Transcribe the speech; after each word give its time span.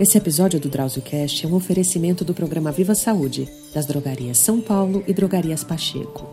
Esse 0.00 0.18
episódio 0.18 0.58
do 0.58 0.68
DrauzioCast 0.68 1.46
é 1.46 1.48
um 1.48 1.54
oferecimento 1.54 2.24
do 2.24 2.34
programa 2.34 2.72
Viva 2.72 2.96
Saúde, 2.96 3.48
das 3.72 3.86
drogarias 3.86 4.38
São 4.38 4.60
Paulo 4.60 5.04
e 5.06 5.14
drogarias 5.14 5.62
Pacheco. 5.62 6.28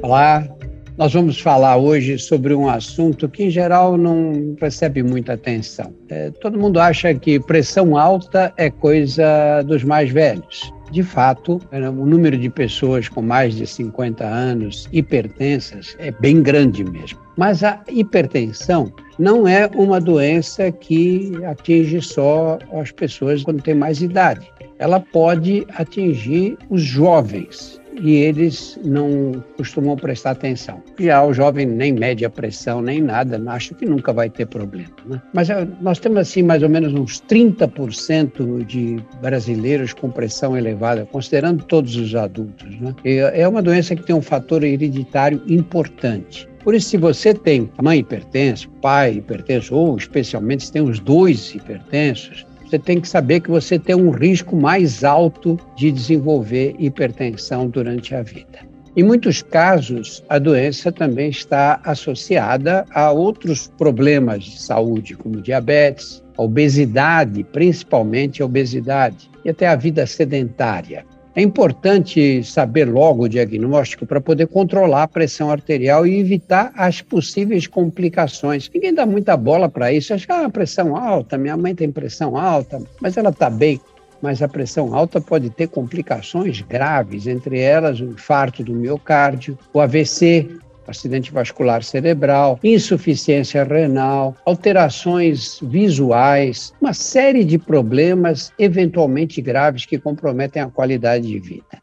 Olá, 0.00 0.48
nós 0.96 1.12
vamos 1.12 1.40
falar 1.40 1.76
hoje 1.76 2.20
sobre 2.20 2.54
um 2.54 2.68
assunto 2.68 3.28
que, 3.28 3.42
em 3.42 3.50
geral, 3.50 3.96
não 3.96 4.54
recebe 4.60 5.02
muita 5.02 5.32
atenção. 5.32 5.92
É, 6.08 6.30
todo 6.30 6.56
mundo 6.58 6.78
acha 6.78 7.12
que 7.12 7.40
pressão 7.40 7.96
alta 7.96 8.52
é 8.56 8.70
coisa 8.70 9.62
dos 9.62 9.82
mais 9.82 10.10
velhos. 10.10 10.72
De 10.92 11.02
fato, 11.02 11.60
é, 11.72 11.88
o 11.88 12.06
número 12.06 12.38
de 12.38 12.48
pessoas 12.48 13.08
com 13.08 13.20
mais 13.20 13.56
de 13.56 13.66
50 13.66 14.24
anos 14.24 14.88
hipertensas 14.92 15.96
é 15.98 16.12
bem 16.12 16.40
grande 16.40 16.84
mesmo. 16.84 17.18
Mas 17.36 17.64
a 17.64 17.82
hipertensão 17.88 18.92
não 19.18 19.46
é 19.46 19.68
uma 19.74 20.00
doença 20.00 20.70
que 20.70 21.32
atinge 21.44 22.00
só 22.00 22.58
as 22.72 22.90
pessoas 22.90 23.42
quando 23.42 23.62
têm 23.62 23.74
mais 23.74 24.02
idade. 24.02 24.50
Ela 24.78 25.00
pode 25.00 25.66
atingir 25.76 26.58
os 26.68 26.82
jovens 26.82 27.80
e 28.00 28.16
eles 28.16 28.78
não 28.84 29.42
costumam 29.56 29.96
prestar 29.96 30.32
atenção. 30.32 30.82
Já 30.98 31.24
o 31.24 31.32
jovem 31.32 31.66
nem 31.66 31.92
mede 31.92 32.24
a 32.24 32.30
pressão, 32.30 32.82
nem 32.82 33.00
nada, 33.00 33.40
acho 33.52 33.74
que 33.74 33.86
nunca 33.86 34.12
vai 34.12 34.28
ter 34.28 34.46
problema. 34.46 34.90
Né? 35.06 35.20
Mas 35.32 35.50
eh, 35.50 35.66
nós 35.80 35.98
temos 35.98 36.18
assim 36.18 36.42
mais 36.42 36.62
ou 36.62 36.68
menos 36.68 36.92
uns 36.92 37.22
30% 37.22 38.64
de 38.64 39.02
brasileiros 39.20 39.92
com 39.92 40.10
pressão 40.10 40.56
elevada, 40.56 41.06
considerando 41.10 41.62
todos 41.64 41.96
os 41.96 42.14
adultos. 42.14 42.80
Né? 42.80 42.94
é 43.04 43.46
uma 43.46 43.62
doença 43.62 43.94
que 43.94 44.02
tem 44.02 44.14
um 44.14 44.22
fator 44.22 44.64
hereditário 44.64 45.40
importante. 45.46 46.48
Por 46.64 46.74
isso, 46.74 46.88
se 46.88 46.96
você 46.96 47.34
tem 47.34 47.70
mãe 47.82 47.98
hipertensa, 47.98 48.66
pai 48.80 49.16
hipertenso, 49.18 49.74
ou 49.74 49.98
especialmente 49.98 50.64
se 50.64 50.72
tem 50.72 50.80
os 50.80 50.98
dois 50.98 51.54
hipertensos, 51.54 52.46
você 52.64 52.78
tem 52.78 52.98
que 53.02 53.06
saber 53.06 53.40
que 53.40 53.50
você 53.50 53.78
tem 53.78 53.94
um 53.94 54.10
risco 54.10 54.56
mais 54.56 55.04
alto 55.04 55.60
de 55.76 55.92
desenvolver 55.92 56.74
hipertensão 56.78 57.68
durante 57.68 58.14
a 58.14 58.22
vida. 58.22 58.60
Em 58.96 59.02
muitos 59.02 59.42
casos, 59.42 60.24
a 60.26 60.38
doença 60.38 60.90
também 60.90 61.28
está 61.28 61.80
associada 61.84 62.86
a 62.94 63.10
outros 63.10 63.70
problemas 63.76 64.44
de 64.44 64.58
saúde, 64.58 65.14
como 65.16 65.42
diabetes, 65.42 66.24
a 66.38 66.42
obesidade, 66.42 67.44
principalmente 67.44 68.40
a 68.40 68.46
obesidade, 68.46 69.30
e 69.44 69.50
até 69.50 69.68
a 69.68 69.76
vida 69.76 70.06
sedentária. 70.06 71.04
É 71.36 71.42
importante 71.42 72.44
saber 72.44 72.84
logo 72.84 73.24
o 73.24 73.28
diagnóstico 73.28 74.06
para 74.06 74.20
poder 74.20 74.46
controlar 74.46 75.02
a 75.02 75.08
pressão 75.08 75.50
arterial 75.50 76.06
e 76.06 76.20
evitar 76.20 76.72
as 76.76 77.02
possíveis 77.02 77.66
complicações. 77.66 78.70
Ninguém 78.72 78.94
dá 78.94 79.04
muita 79.04 79.36
bola 79.36 79.68
para 79.68 79.92
isso. 79.92 80.14
Acha 80.14 80.26
que 80.26 80.32
ah, 80.32 80.48
pressão 80.48 80.96
alta, 80.96 81.36
minha 81.36 81.56
mãe 81.56 81.74
tem 81.74 81.90
pressão 81.90 82.36
alta, 82.36 82.80
mas 83.00 83.16
ela 83.16 83.30
está 83.30 83.50
bem. 83.50 83.80
Mas 84.22 84.42
a 84.42 84.48
pressão 84.48 84.94
alta 84.94 85.20
pode 85.20 85.50
ter 85.50 85.66
complicações 85.66 86.60
graves, 86.60 87.26
entre 87.26 87.58
elas 87.58 88.00
o 88.00 88.04
infarto 88.04 88.62
do 88.62 88.72
miocárdio, 88.72 89.58
o 89.72 89.80
AVC, 89.80 90.48
acidente 90.86 91.32
vascular 91.32 91.82
cerebral, 91.82 92.58
insuficiência 92.62 93.64
renal, 93.64 94.36
alterações 94.44 95.58
visuais, 95.62 96.72
uma 96.80 96.92
série 96.92 97.44
de 97.44 97.58
problemas 97.58 98.52
eventualmente 98.58 99.40
graves 99.40 99.86
que 99.86 99.98
comprometem 99.98 100.62
a 100.62 100.68
qualidade 100.68 101.26
de 101.26 101.38
vida. 101.38 101.82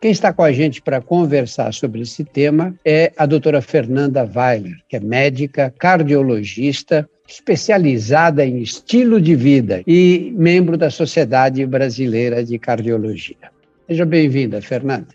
Quem 0.00 0.10
está 0.10 0.32
com 0.32 0.42
a 0.42 0.50
gente 0.50 0.80
para 0.80 1.00
conversar 1.02 1.74
sobre 1.74 2.00
esse 2.00 2.24
tema 2.24 2.74
é 2.82 3.12
a 3.18 3.26
doutora 3.26 3.60
Fernanda 3.60 4.24
Weiler, 4.24 4.78
que 4.88 4.96
é 4.96 5.00
médica, 5.00 5.74
cardiologista, 5.78 7.06
especializada 7.28 8.44
em 8.44 8.60
estilo 8.60 9.20
de 9.20 9.36
vida 9.36 9.82
e 9.86 10.32
membro 10.34 10.78
da 10.78 10.90
Sociedade 10.90 11.64
Brasileira 11.66 12.42
de 12.42 12.58
Cardiologia. 12.58 13.50
Seja 13.86 14.06
bem-vinda, 14.06 14.62
Fernanda. 14.62 15.08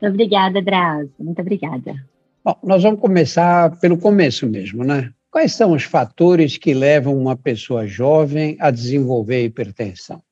Muito 0.00 0.12
obrigada, 0.12 0.60
Drauzio. 0.60 1.12
Muito 1.18 1.40
obrigada. 1.40 1.94
Bom, 2.46 2.56
nós 2.62 2.80
vamos 2.80 3.00
começar 3.00 3.76
pelo 3.80 3.98
começo 3.98 4.46
mesmo, 4.46 4.84
né? 4.84 5.12
Quais 5.28 5.52
são 5.52 5.72
os 5.72 5.82
fatores 5.82 6.56
que 6.56 6.72
levam 6.72 7.18
uma 7.18 7.36
pessoa 7.36 7.88
jovem 7.88 8.56
a 8.60 8.70
desenvolver 8.70 9.44
hipertensão? 9.44 10.22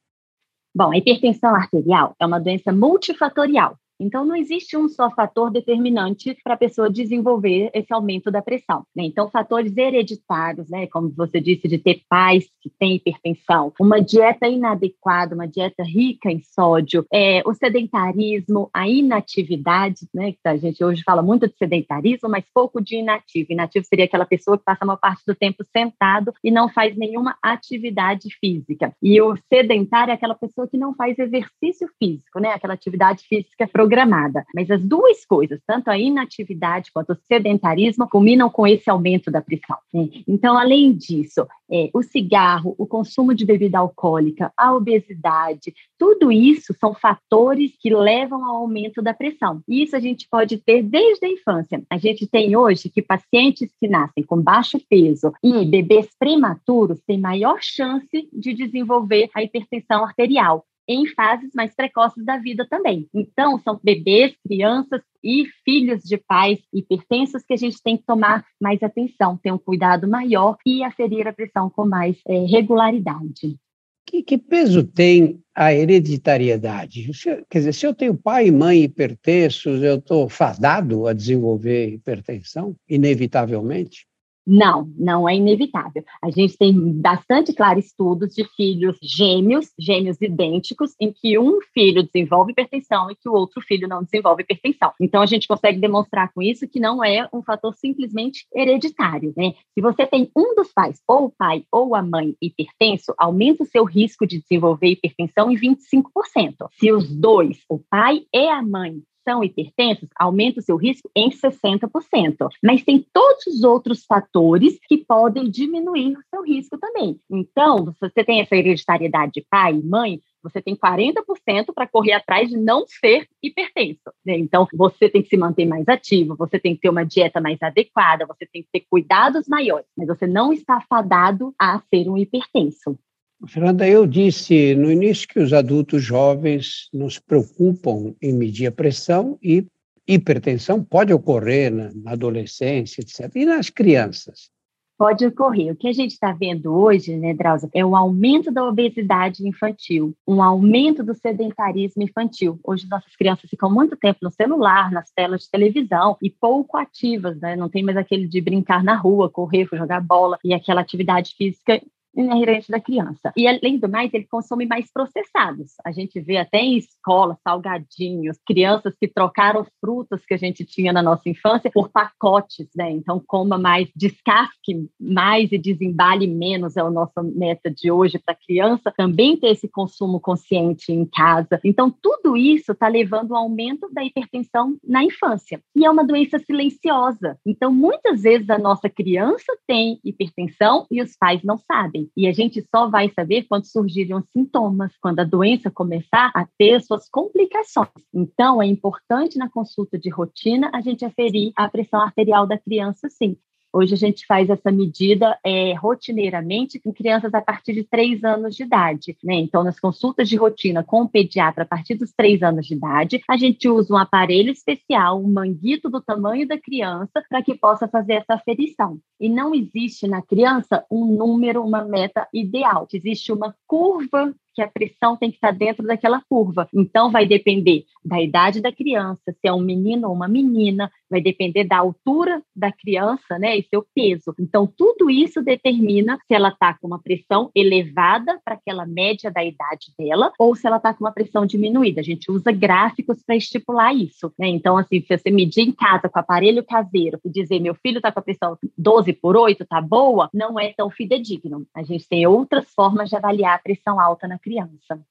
Bom, 0.72 0.92
a 0.92 0.96
hipertensão 0.96 1.52
arterial 1.56 2.14
é 2.20 2.24
uma 2.24 2.38
doença 2.38 2.72
multifatorial 2.72 3.76
então, 3.98 4.24
não 4.24 4.34
existe 4.34 4.76
um 4.76 4.88
só 4.88 5.10
fator 5.10 5.50
determinante 5.50 6.36
para 6.42 6.54
a 6.54 6.58
pessoa 6.58 6.90
desenvolver 6.90 7.70
esse 7.72 7.92
aumento 7.92 8.30
da 8.30 8.42
pressão. 8.42 8.84
Né? 8.94 9.04
Então, 9.04 9.30
fatores 9.30 9.76
hereditários, 9.76 10.68
né? 10.68 10.86
como 10.88 11.10
você 11.10 11.40
disse, 11.40 11.68
de 11.68 11.78
ter 11.78 12.02
pais 12.08 12.48
que 12.60 12.70
têm 12.78 12.96
hipertensão, 12.96 13.72
uma 13.78 14.00
dieta 14.00 14.48
inadequada, 14.48 15.34
uma 15.34 15.46
dieta 15.46 15.84
rica 15.84 16.30
em 16.30 16.42
sódio, 16.42 17.06
é, 17.12 17.42
o 17.46 17.54
sedentarismo, 17.54 18.68
a 18.72 18.88
inatividade, 18.88 20.08
né? 20.12 20.32
que 20.32 20.38
a 20.44 20.56
gente 20.56 20.82
hoje 20.84 21.02
fala 21.04 21.22
muito 21.22 21.46
de 21.46 21.56
sedentarismo, 21.56 22.28
mas 22.28 22.44
pouco 22.52 22.82
de 22.82 22.96
inativo. 22.96 23.52
Inativo 23.52 23.84
seria 23.86 24.06
aquela 24.06 24.26
pessoa 24.26 24.58
que 24.58 24.64
passa 24.64 24.84
uma 24.84 24.96
parte 24.96 25.22
do 25.26 25.34
tempo 25.34 25.64
sentado 25.64 26.32
e 26.42 26.50
não 26.50 26.68
faz 26.68 26.96
nenhuma 26.96 27.36
atividade 27.42 28.28
física. 28.40 28.94
E 29.02 29.20
o 29.20 29.36
sedentário 29.52 30.10
é 30.10 30.14
aquela 30.14 30.34
pessoa 30.34 30.66
que 30.66 30.76
não 30.76 30.94
faz 30.94 31.18
exercício 31.18 31.88
físico, 31.98 32.40
né? 32.40 32.50
aquela 32.50 32.74
atividade 32.74 33.24
física 33.26 33.68
programada. 33.84 34.44
Mas 34.54 34.70
as 34.70 34.82
duas 34.82 35.24
coisas, 35.26 35.60
tanto 35.66 35.88
a 35.88 35.98
inatividade 35.98 36.90
quanto 36.92 37.12
o 37.12 37.18
sedentarismo, 37.28 38.08
combinam 38.08 38.48
com 38.48 38.66
esse 38.66 38.88
aumento 38.88 39.30
da 39.30 39.42
pressão. 39.42 39.76
Né? 39.92 40.08
Então, 40.26 40.56
além 40.56 40.92
disso, 40.92 41.46
é, 41.70 41.90
o 41.92 42.02
cigarro, 42.02 42.74
o 42.78 42.86
consumo 42.86 43.34
de 43.34 43.44
bebida 43.44 43.78
alcoólica, 43.78 44.52
a 44.56 44.74
obesidade, 44.74 45.74
tudo 45.98 46.32
isso 46.32 46.74
são 46.80 46.94
fatores 46.94 47.72
que 47.78 47.94
levam 47.94 48.44
ao 48.44 48.56
aumento 48.56 49.02
da 49.02 49.12
pressão. 49.12 49.60
Isso 49.68 49.94
a 49.94 50.00
gente 50.00 50.26
pode 50.30 50.56
ter 50.58 50.82
desde 50.82 51.26
a 51.26 51.28
infância. 51.28 51.82
A 51.90 51.98
gente 51.98 52.26
tem 52.26 52.56
hoje 52.56 52.88
que 52.88 53.02
pacientes 53.02 53.70
que 53.78 53.88
nascem 53.88 54.24
com 54.24 54.40
baixo 54.40 54.80
peso 54.88 55.32
e 55.42 55.64
bebês 55.64 56.08
prematuros 56.18 57.00
têm 57.06 57.20
maior 57.20 57.58
chance 57.60 58.28
de 58.32 58.54
desenvolver 58.54 59.28
a 59.34 59.42
hipertensão 59.42 60.04
arterial 60.04 60.64
em 60.88 61.06
fases 61.14 61.50
mais 61.54 61.74
precoces 61.74 62.24
da 62.24 62.36
vida 62.38 62.66
também. 62.68 63.08
Então, 63.14 63.58
são 63.60 63.80
bebês, 63.82 64.34
crianças 64.46 65.02
e 65.22 65.46
filhos 65.64 66.02
de 66.02 66.18
pais 66.18 66.60
hipertensos 66.72 67.42
que 67.42 67.54
a 67.54 67.56
gente 67.56 67.82
tem 67.82 67.96
que 67.96 68.04
tomar 68.04 68.44
mais 68.60 68.82
atenção, 68.82 69.36
ter 69.36 69.52
um 69.52 69.58
cuidado 69.58 70.06
maior 70.08 70.56
e 70.66 70.82
aferir 70.82 71.26
a 71.26 71.32
pressão 71.32 71.70
com 71.70 71.86
mais 71.86 72.16
é, 72.28 72.44
regularidade. 72.44 73.58
Que, 74.06 74.22
que, 74.22 74.36
peso 74.36 74.84
tem 74.84 75.40
a 75.54 75.72
hereditariedade? 75.72 77.10
Quer 77.48 77.58
dizer, 77.58 77.72
se 77.72 77.86
eu 77.86 77.94
tenho 77.94 78.14
pai 78.14 78.48
e 78.48 78.52
mãe 78.52 78.82
hipertensos, 78.82 79.82
eu 79.82 79.96
estou 79.96 80.28
fadado 80.28 81.06
a 81.06 81.14
desenvolver 81.14 81.88
hipertensão, 81.88 82.76
inevitavelmente? 82.86 84.06
Não, 84.46 84.90
não 84.98 85.28
é 85.28 85.34
inevitável. 85.36 86.04
A 86.22 86.30
gente 86.30 86.56
tem 86.58 86.72
bastante 87.00 87.52
claro 87.54 87.78
estudos 87.78 88.34
de 88.34 88.44
filhos 88.56 88.98
gêmeos, 89.02 89.72
gêmeos 89.78 90.20
idênticos, 90.20 90.94
em 91.00 91.12
que 91.12 91.38
um 91.38 91.60
filho 91.72 92.02
desenvolve 92.02 92.52
hipertensão 92.52 93.10
e 93.10 93.16
que 93.16 93.28
o 93.28 93.32
outro 93.32 93.62
filho 93.62 93.88
não 93.88 94.02
desenvolve 94.02 94.42
hipertensão. 94.42 94.92
Então 95.00 95.22
a 95.22 95.26
gente 95.26 95.48
consegue 95.48 95.80
demonstrar 95.80 96.30
com 96.32 96.42
isso 96.42 96.68
que 96.68 96.78
não 96.78 97.02
é 97.02 97.26
um 97.32 97.42
fator 97.42 97.74
simplesmente 97.74 98.46
hereditário, 98.54 99.32
né? 99.36 99.54
Se 99.72 99.80
você 99.80 100.06
tem 100.06 100.30
um 100.36 100.54
dos 100.54 100.72
pais, 100.72 101.00
ou 101.08 101.26
o 101.26 101.30
pai 101.30 101.64
ou 101.72 101.94
a 101.94 102.02
mãe 102.02 102.36
hipertenso, 102.40 103.14
aumenta 103.16 103.62
o 103.62 103.66
seu 103.66 103.84
risco 103.84 104.26
de 104.26 104.40
desenvolver 104.40 104.88
hipertensão 104.88 105.50
em 105.50 105.56
25%. 105.56 106.68
Se 106.78 106.92
os 106.92 107.08
dois, 107.14 107.60
o 107.68 107.78
pai 107.78 108.26
e 108.32 108.48
a 108.48 108.62
mãe, 108.62 109.02
são 109.24 109.42
hipertensos, 109.42 110.08
aumenta 110.16 110.60
o 110.60 110.62
seu 110.62 110.76
risco 110.76 111.10
em 111.16 111.30
60%. 111.30 112.48
Mas 112.62 112.84
tem 112.84 113.04
todos 113.12 113.46
os 113.46 113.64
outros 113.64 114.04
fatores 114.04 114.78
que 114.86 114.98
podem 114.98 115.50
diminuir 115.50 116.16
o 116.16 116.22
seu 116.30 116.42
risco 116.42 116.78
também. 116.78 117.18
Então, 117.30 117.92
se 117.92 118.00
você 118.00 118.24
tem 118.24 118.40
essa 118.40 118.54
hereditariedade 118.54 119.32
de 119.32 119.46
pai 119.48 119.74
e 119.74 119.82
mãe, 119.82 120.20
você 120.44 120.60
tem 120.60 120.76
40% 120.76 121.72
para 121.74 121.88
correr 121.88 122.12
atrás 122.12 122.50
de 122.50 122.56
não 122.58 122.84
ser 122.86 123.26
hipertenso. 123.42 124.12
Né? 124.24 124.36
Então, 124.36 124.68
você 124.74 125.08
tem 125.08 125.22
que 125.22 125.30
se 125.30 125.36
manter 125.38 125.64
mais 125.64 125.88
ativo, 125.88 126.36
você 126.36 126.58
tem 126.58 126.74
que 126.74 126.82
ter 126.82 126.90
uma 126.90 127.04
dieta 127.04 127.40
mais 127.40 127.60
adequada, 127.62 128.26
você 128.26 128.46
tem 128.46 128.62
que 128.62 128.68
ter 128.70 128.84
cuidados 128.88 129.48
maiores, 129.48 129.86
mas 129.96 130.06
você 130.06 130.26
não 130.26 130.52
está 130.52 130.80
fadado 130.82 131.54
a 131.58 131.80
ser 131.90 132.08
um 132.10 132.18
hipertenso. 132.18 132.98
Fernanda, 133.46 133.86
eu 133.86 134.06
disse 134.06 134.74
no 134.74 134.90
início 134.90 135.28
que 135.28 135.40
os 135.40 135.52
adultos 135.52 136.02
jovens 136.02 136.88
não 136.92 137.08
se 137.08 137.20
preocupam 137.20 138.14
em 138.20 138.32
medir 138.32 138.66
a 138.66 138.72
pressão 138.72 139.38
e 139.42 139.66
hipertensão 140.06 140.82
pode 140.82 141.12
ocorrer 141.12 141.72
na 141.72 142.12
adolescência, 142.12 143.00
etc. 143.00 143.30
E 143.34 143.46
nas 143.46 143.70
crianças? 143.70 144.50
Pode 144.96 145.26
ocorrer. 145.26 145.72
O 145.72 145.76
que 145.76 145.88
a 145.88 145.92
gente 145.92 146.12
está 146.12 146.30
vendo 146.30 146.72
hoje, 146.72 147.16
né, 147.16 147.34
Drauzio, 147.34 147.68
é 147.74 147.84
o 147.84 147.96
aumento 147.96 148.52
da 148.52 148.64
obesidade 148.64 149.46
infantil, 149.46 150.14
um 150.26 150.40
aumento 150.40 151.02
do 151.02 151.14
sedentarismo 151.14 152.02
infantil. 152.02 152.60
Hoje 152.62 152.86
nossas 152.88 153.16
crianças 153.16 153.50
ficam 153.50 153.72
muito 153.72 153.96
tempo 153.96 154.20
no 154.22 154.30
celular, 154.30 154.92
nas 154.92 155.10
telas 155.10 155.42
de 155.42 155.50
televisão 155.50 156.16
e 156.22 156.30
pouco 156.30 156.76
ativas, 156.76 157.40
né? 157.40 157.56
Não 157.56 157.68
tem 157.68 157.82
mais 157.82 157.96
aquele 157.96 158.28
de 158.28 158.40
brincar 158.40 158.84
na 158.84 158.94
rua, 158.94 159.28
correr, 159.28 159.66
jogar 159.72 160.00
bola 160.00 160.38
e 160.44 160.54
aquela 160.54 160.80
atividade 160.80 161.34
física 161.36 161.82
inerente 162.16 162.70
da 162.70 162.80
criança. 162.80 163.32
E 163.36 163.46
além 163.46 163.78
do 163.78 163.88
mais, 163.88 164.12
ele 164.12 164.26
consome 164.26 164.66
mais 164.66 164.90
processados. 164.92 165.72
A 165.84 165.92
gente 165.92 166.20
vê 166.20 166.36
até 166.36 166.58
em 166.58 166.76
escola 166.76 167.36
salgadinhos, 167.42 168.38
crianças 168.46 168.94
que 168.98 169.08
trocaram 169.08 169.66
frutas 169.80 170.24
que 170.24 170.34
a 170.34 170.36
gente 170.36 170.64
tinha 170.64 170.92
na 170.92 171.02
nossa 171.02 171.28
infância 171.28 171.70
por 171.70 171.90
pacotes, 171.90 172.68
né? 172.76 172.90
Então 172.90 173.22
coma 173.26 173.58
mais, 173.58 173.88
descasque 173.94 174.88
mais 175.00 175.50
e 175.52 175.58
desembale 175.58 176.26
menos 176.26 176.76
é 176.76 176.80
a 176.80 176.90
nossa 176.90 177.22
meta 177.22 177.70
de 177.70 177.90
hoje 177.90 178.18
para 178.18 178.34
a 178.34 178.46
criança 178.46 178.92
também 178.96 179.36
ter 179.36 179.48
esse 179.48 179.68
consumo 179.68 180.20
consciente 180.20 180.92
em 180.92 181.04
casa. 181.04 181.60
Então 181.64 181.90
tudo 181.90 182.36
isso 182.36 182.72
está 182.72 182.88
levando 182.88 183.34
ao 183.34 183.44
aumento 183.44 183.88
da 183.92 184.04
hipertensão 184.04 184.76
na 184.84 185.02
infância. 185.02 185.60
E 185.74 185.84
é 185.84 185.90
uma 185.90 186.04
doença 186.04 186.38
silenciosa. 186.38 187.38
Então 187.46 187.72
muitas 187.72 188.22
vezes 188.22 188.48
a 188.50 188.58
nossa 188.58 188.88
criança 188.88 189.52
tem 189.66 189.98
hipertensão 190.04 190.86
e 190.90 191.02
os 191.02 191.16
pais 191.16 191.42
não 191.42 191.58
sabem. 191.58 192.03
E 192.16 192.26
a 192.26 192.32
gente 192.32 192.64
só 192.74 192.88
vai 192.88 193.10
saber 193.10 193.44
quando 193.44 193.64
surgirem 193.64 194.14
os 194.16 194.24
sintomas, 194.30 194.92
quando 195.00 195.20
a 195.20 195.24
doença 195.24 195.70
começar 195.70 196.30
a 196.34 196.46
ter 196.58 196.82
suas 196.82 197.08
complicações. 197.08 197.88
Então, 198.12 198.62
é 198.62 198.66
importante 198.66 199.38
na 199.38 199.50
consulta 199.50 199.98
de 199.98 200.10
rotina 200.10 200.70
a 200.72 200.80
gente 200.80 201.04
aferir 201.04 201.52
a 201.56 201.68
pressão 201.68 202.00
arterial 202.00 202.46
da 202.46 202.58
criança, 202.58 203.08
sim. 203.10 203.36
Hoje 203.76 203.92
a 203.92 203.96
gente 203.96 204.24
faz 204.24 204.48
essa 204.48 204.70
medida 204.70 205.36
é, 205.44 205.74
rotineiramente 205.74 206.80
em 206.86 206.92
crianças 206.92 207.34
a 207.34 207.42
partir 207.42 207.72
de 207.72 207.82
três 207.82 208.22
anos 208.22 208.54
de 208.54 208.62
idade. 208.62 209.18
Né? 209.24 209.34
Então, 209.34 209.64
nas 209.64 209.80
consultas 209.80 210.28
de 210.28 210.36
rotina 210.36 210.84
com 210.84 211.02
o 211.02 211.08
pediatra 211.08 211.64
a 211.64 211.66
partir 211.66 211.96
dos 211.96 212.12
três 212.12 212.40
anos 212.40 212.66
de 212.66 212.74
idade, 212.74 213.20
a 213.28 213.36
gente 213.36 213.68
usa 213.68 213.92
um 213.92 213.96
aparelho 213.96 214.52
especial, 214.52 215.20
um 215.20 215.28
manguito 215.28 215.90
do 215.90 216.00
tamanho 216.00 216.46
da 216.46 216.56
criança, 216.56 217.20
para 217.28 217.42
que 217.42 217.56
possa 217.56 217.88
fazer 217.88 218.12
essa 218.12 218.34
aferição. 218.34 219.00
E 219.18 219.28
não 219.28 219.52
existe 219.52 220.06
na 220.06 220.22
criança 220.22 220.84
um 220.88 221.04
número, 221.04 221.60
uma 221.60 221.84
meta 221.84 222.28
ideal. 222.32 222.86
Existe 222.92 223.32
uma 223.32 223.56
curva 223.66 224.32
que 224.54 224.62
a 224.62 224.68
pressão 224.68 225.16
tem 225.16 225.30
que 225.30 225.36
estar 225.36 225.50
dentro 225.50 225.86
daquela 225.86 226.22
curva. 226.28 226.68
Então, 226.72 227.10
vai 227.10 227.26
depender 227.26 227.84
da 228.04 228.20
idade 228.20 228.60
da 228.60 228.72
criança, 228.72 229.22
se 229.26 229.48
é 229.48 229.52
um 229.52 229.60
menino 229.60 230.08
ou 230.08 230.14
uma 230.14 230.28
menina, 230.28 230.90
vai 231.10 231.20
depender 231.20 231.64
da 231.64 231.78
altura 231.78 232.42
da 232.54 232.70
criança, 232.70 233.38
né, 233.38 233.56
e 233.56 233.62
seu 233.62 233.84
peso. 233.94 234.34
Então, 234.38 234.66
tudo 234.66 235.10
isso 235.10 235.42
determina 235.42 236.18
se 236.26 236.34
ela 236.34 236.48
está 236.48 236.74
com 236.74 236.86
uma 236.86 237.00
pressão 237.00 237.50
elevada 237.54 238.40
para 238.44 238.54
aquela 238.54 238.86
média 238.86 239.30
da 239.30 239.44
idade 239.44 239.92
dela, 239.98 240.32
ou 240.38 240.54
se 240.54 240.66
ela 240.66 240.76
está 240.76 240.92
com 240.92 241.04
uma 241.04 241.12
pressão 241.12 241.46
diminuída. 241.46 242.00
A 242.00 242.04
gente 242.04 242.30
usa 242.30 242.52
gráficos 242.52 243.22
para 243.24 243.36
estipular 243.36 243.94
isso. 243.94 244.32
Né? 244.38 244.48
Então, 244.48 244.76
assim, 244.76 245.00
se 245.00 245.16
você 245.16 245.30
medir 245.30 245.62
em 245.62 245.72
casa 245.72 246.08
com 246.08 246.18
aparelho 246.18 246.64
caseiro 246.64 247.18
e 247.24 247.30
dizer 247.30 247.60
meu 247.60 247.74
filho 247.74 247.98
está 247.98 248.12
com 248.12 248.20
a 248.20 248.22
pressão 248.22 248.58
12 248.76 249.12
por 249.14 249.36
8, 249.36 249.64
tá 249.66 249.80
boa, 249.80 250.28
não 250.32 250.58
é 250.58 250.72
tão 250.72 250.90
fidedigno. 250.90 251.66
A 251.74 251.82
gente 251.82 252.08
tem 252.08 252.26
outras 252.26 252.72
formas 252.74 253.08
de 253.08 253.16
avaliar 253.16 253.54
a 253.54 253.62
pressão 253.62 254.00
alta 254.00 254.28
na 254.28 254.38
criança. 254.44 255.02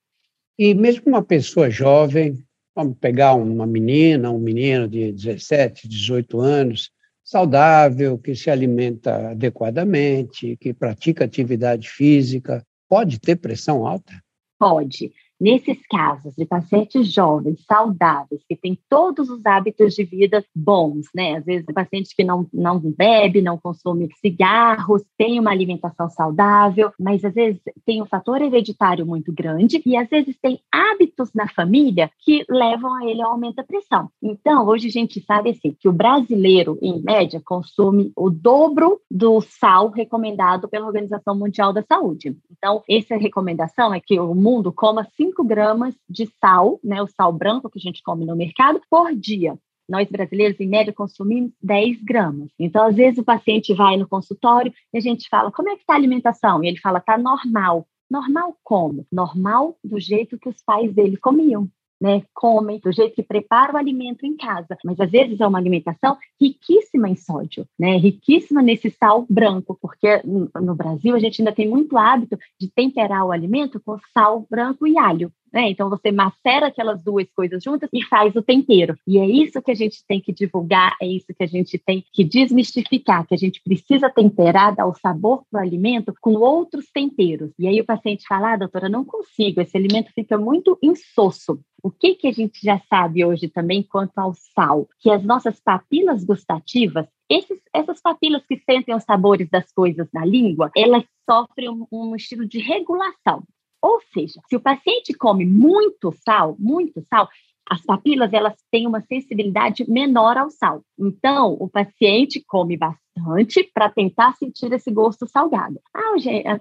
E 0.58 0.76
mesmo 0.76 1.08
uma 1.08 1.24
pessoa 1.24 1.70
jovem, 1.70 2.38
vamos 2.76 2.96
pegar 3.00 3.34
uma 3.34 3.66
menina, 3.66 4.30
um 4.30 4.38
menino 4.38 4.88
de 4.88 5.12
17, 5.12 5.88
18 5.88 6.40
anos, 6.40 6.92
saudável, 7.24 8.18
que 8.20 8.36
se 8.36 8.52
alimenta 8.52 9.32
adequadamente, 9.32 10.56
que 10.58 10.74
pratica 10.74 11.26
atividade 11.26 11.90
física, 11.90 12.64
pode 12.88 13.20
ter 13.20 13.38
pressão 13.38 13.88
alta? 13.88 14.14
Pode. 14.60 15.12
Nesses 15.44 15.86
casos 15.88 16.34
de 16.38 16.46
pacientes 16.46 17.12
jovens, 17.12 17.66
saudáveis, 17.68 18.42
que 18.48 18.56
têm 18.56 18.80
todos 18.88 19.30
os 19.30 19.46
hábitos 19.46 19.94
de 19.94 20.06
vida 20.06 20.42
bons, 20.56 21.08
né? 21.14 21.36
Às 21.36 21.44
vezes, 21.44 21.66
paciente 21.76 22.16
que 22.16 22.24
não, 22.24 22.48
não 22.54 22.80
bebe, 22.80 23.42
não 23.42 23.58
consome 23.58 24.08
cigarros, 24.22 25.04
tem 25.18 25.38
uma 25.42 25.52
alimentação 25.52 26.10
saudável, 26.10 26.94
mas 26.98 27.26
às 27.26 27.34
vezes 27.34 27.60
tem 27.86 28.02
um 28.02 28.06
fator 28.06 28.42
hereditário 28.42 29.06
muito 29.06 29.34
grande 29.34 29.82
e 29.86 29.98
às 29.98 30.08
vezes 30.08 30.38
tem 30.42 30.62
hábitos 30.72 31.34
na 31.34 31.50
família 31.50 32.10
que 32.20 32.46
levam 32.50 32.94
a 32.94 33.06
ele 33.06 33.22
ao 33.22 33.32
aumento 33.32 33.56
da 33.56 33.66
pressão. 33.66 34.10
Então, 34.22 34.66
hoje 34.66 34.88
a 34.88 34.92
gente 34.92 35.20
sabe 35.26 35.50
assim, 35.50 35.76
que 35.78 35.90
o 35.90 35.94
brasileiro, 35.94 36.80
em 36.82 37.04
média, 37.04 37.42
consome 37.44 38.14
o 38.16 38.30
dobro 38.30 39.02
do 39.12 39.42
sal 39.42 39.90
recomendado 39.90 40.70
pela 40.70 40.86
Organização 40.88 41.38
Mundial 41.38 41.74
da 41.74 41.84
Saúde. 41.84 42.34
Então, 42.50 42.82
essa 42.90 43.18
recomendação 43.18 43.94
é 43.94 44.00
que 44.00 44.18
o 44.18 44.34
mundo 44.34 44.72
coma 44.72 45.06
5 45.18 45.33
5 45.34 45.44
gramas 45.44 45.96
de 46.08 46.30
sal, 46.40 46.80
né, 46.84 47.02
o 47.02 47.08
sal 47.08 47.34
branco 47.34 47.70
que 47.70 47.80
a 47.80 47.82
gente 47.82 48.02
come 48.04 48.26
no 48.26 48.36
mercado, 48.36 48.80
por 48.90 49.14
dia. 49.16 49.58
Nós 49.90 50.10
brasileiros, 50.10 50.60
em 50.60 50.68
média, 50.68 50.94
consumimos 50.94 51.52
10 51.62 52.02
gramas. 52.04 52.50
Então, 52.58 52.86
às 52.86 52.96
vezes, 52.96 53.20
o 53.20 53.24
paciente 53.24 53.74
vai 53.74 53.98
no 53.98 54.08
consultório 54.08 54.74
e 54.94 54.98
a 54.98 55.02
gente 55.02 55.28
fala: 55.28 55.52
como 55.52 55.70
é 55.70 55.76
que 55.76 55.82
está 55.82 55.94
a 55.94 55.98
alimentação? 55.98 56.64
E 56.64 56.68
ele 56.68 56.80
fala: 56.80 57.00
está 57.00 57.18
normal. 57.18 57.86
Normal 58.10 58.56
como? 58.64 59.06
Normal 59.12 59.76
do 59.84 60.00
jeito 60.00 60.38
que 60.38 60.48
os 60.48 60.62
pais 60.64 60.94
dele 60.94 61.18
comiam 61.18 61.70
né, 62.04 62.22
comem, 62.34 62.82
do 62.84 62.92
jeito 62.92 63.16
que 63.16 63.24
prepara 63.24 63.74
o 63.74 63.78
alimento 63.78 64.26
em 64.26 64.36
casa. 64.36 64.78
Mas 64.84 65.00
às 65.00 65.10
vezes 65.10 65.40
é 65.40 65.48
uma 65.48 65.58
alimentação 65.58 66.18
riquíssima 66.40 67.08
em 67.08 67.16
sódio, 67.16 67.66
né, 67.80 67.96
riquíssima 67.96 68.62
nesse 68.62 68.90
sal 68.90 69.26
branco, 69.30 69.78
porque 69.82 70.22
no 70.26 70.76
Brasil 70.76 71.16
a 71.16 71.20
gente 71.20 71.42
ainda 71.42 71.54
tem 71.54 71.70
muito 71.70 71.98
hábito 71.98 72.38
de 72.60 72.70
temperar 72.70 73.26
o 73.26 73.32
alimento 73.32 73.80
com 73.80 73.98
sal 74.14 74.46
branco 74.52 74.86
e 74.86 74.98
alho. 74.98 75.32
Né? 75.54 75.70
Então 75.70 75.88
você 75.88 76.12
macera 76.12 76.68
aquelas 76.68 77.04
duas 77.04 77.28
coisas 77.36 77.64
juntas 77.64 77.88
e 77.94 78.04
faz 78.04 78.36
o 78.36 78.42
tempero. 78.42 78.98
E 79.06 79.20
é 79.20 79.26
isso 79.26 79.62
que 79.62 79.70
a 79.70 79.76
gente 79.76 80.04
tem 80.08 80.20
que 80.20 80.34
divulgar, 80.34 80.96
é 81.00 81.06
isso 81.06 81.28
que 81.28 81.44
a 81.44 81.48
gente 81.48 81.78
tem 81.78 82.04
que 82.12 82.24
desmistificar, 82.24 83.28
que 83.28 83.36
a 83.36 83.38
gente 83.38 83.62
precisa 83.64 84.10
temperar, 84.10 84.76
dar 84.76 84.88
o 84.88 84.96
sabor 84.96 85.44
para 85.52 85.60
o 85.60 85.64
alimento 85.64 86.14
com 86.20 86.34
outros 86.34 86.90
temperos. 86.92 87.52
E 87.60 87.68
aí 87.68 87.80
o 87.80 87.86
paciente 87.86 88.26
fala, 88.28 88.54
ah, 88.54 88.58
doutora, 88.58 88.90
não 88.90 89.06
consigo, 89.06 89.62
esse 89.62 89.78
alimento 89.78 90.12
fica 90.16 90.38
muito 90.38 90.78
insosso. 90.82 91.60
O 91.84 91.92
que, 91.92 92.16
que 92.16 92.28
a 92.28 92.32
gente 92.32 92.60
já 92.64 92.80
sabe 92.90 93.26
hoje 93.26 93.50
também 93.50 93.84
quanto 93.84 94.18
ao 94.18 94.34
sal? 94.34 94.88
Que 95.00 95.12
as 95.12 95.22
nossas 95.22 95.60
papilas 95.60 96.24
gustativas, 96.24 97.06
esses, 97.30 97.60
essas 97.74 98.02
papilas 98.02 98.44
que 98.46 98.58
sentem 98.58 98.96
os 98.96 99.04
sabores 99.04 99.50
das 99.50 99.70
coisas 99.72 100.08
na 100.14 100.24
língua, 100.26 100.72
elas 100.76 101.04
sofrem 101.30 101.70
um, 101.70 101.86
um 101.92 102.16
estilo 102.16 102.48
de 102.48 102.60
regulação. 102.60 103.44
Ou 103.84 104.00
seja, 104.14 104.40
se 104.48 104.56
o 104.56 104.62
paciente 104.62 105.14
come 105.14 105.46
muito 105.46 106.14
sal, 106.26 106.56
muito 106.58 107.06
sal, 107.10 107.28
as 107.70 107.82
papilas 107.82 108.32
elas 108.32 108.56
têm 108.72 108.88
uma 108.88 109.02
sensibilidade 109.02 109.84
menor 109.90 110.38
ao 110.38 110.50
sal. 110.50 110.82
Então, 110.98 111.58
o 111.60 111.70
paciente 111.70 112.42
come 112.48 112.78
bastante 112.78 113.03
bastante 113.16 113.70
para 113.74 113.90
tentar 113.90 114.34
sentir 114.34 114.72
esse 114.74 114.92
gosto 114.92 115.28
salgado. 115.28 115.80
Ah, 115.94 116.14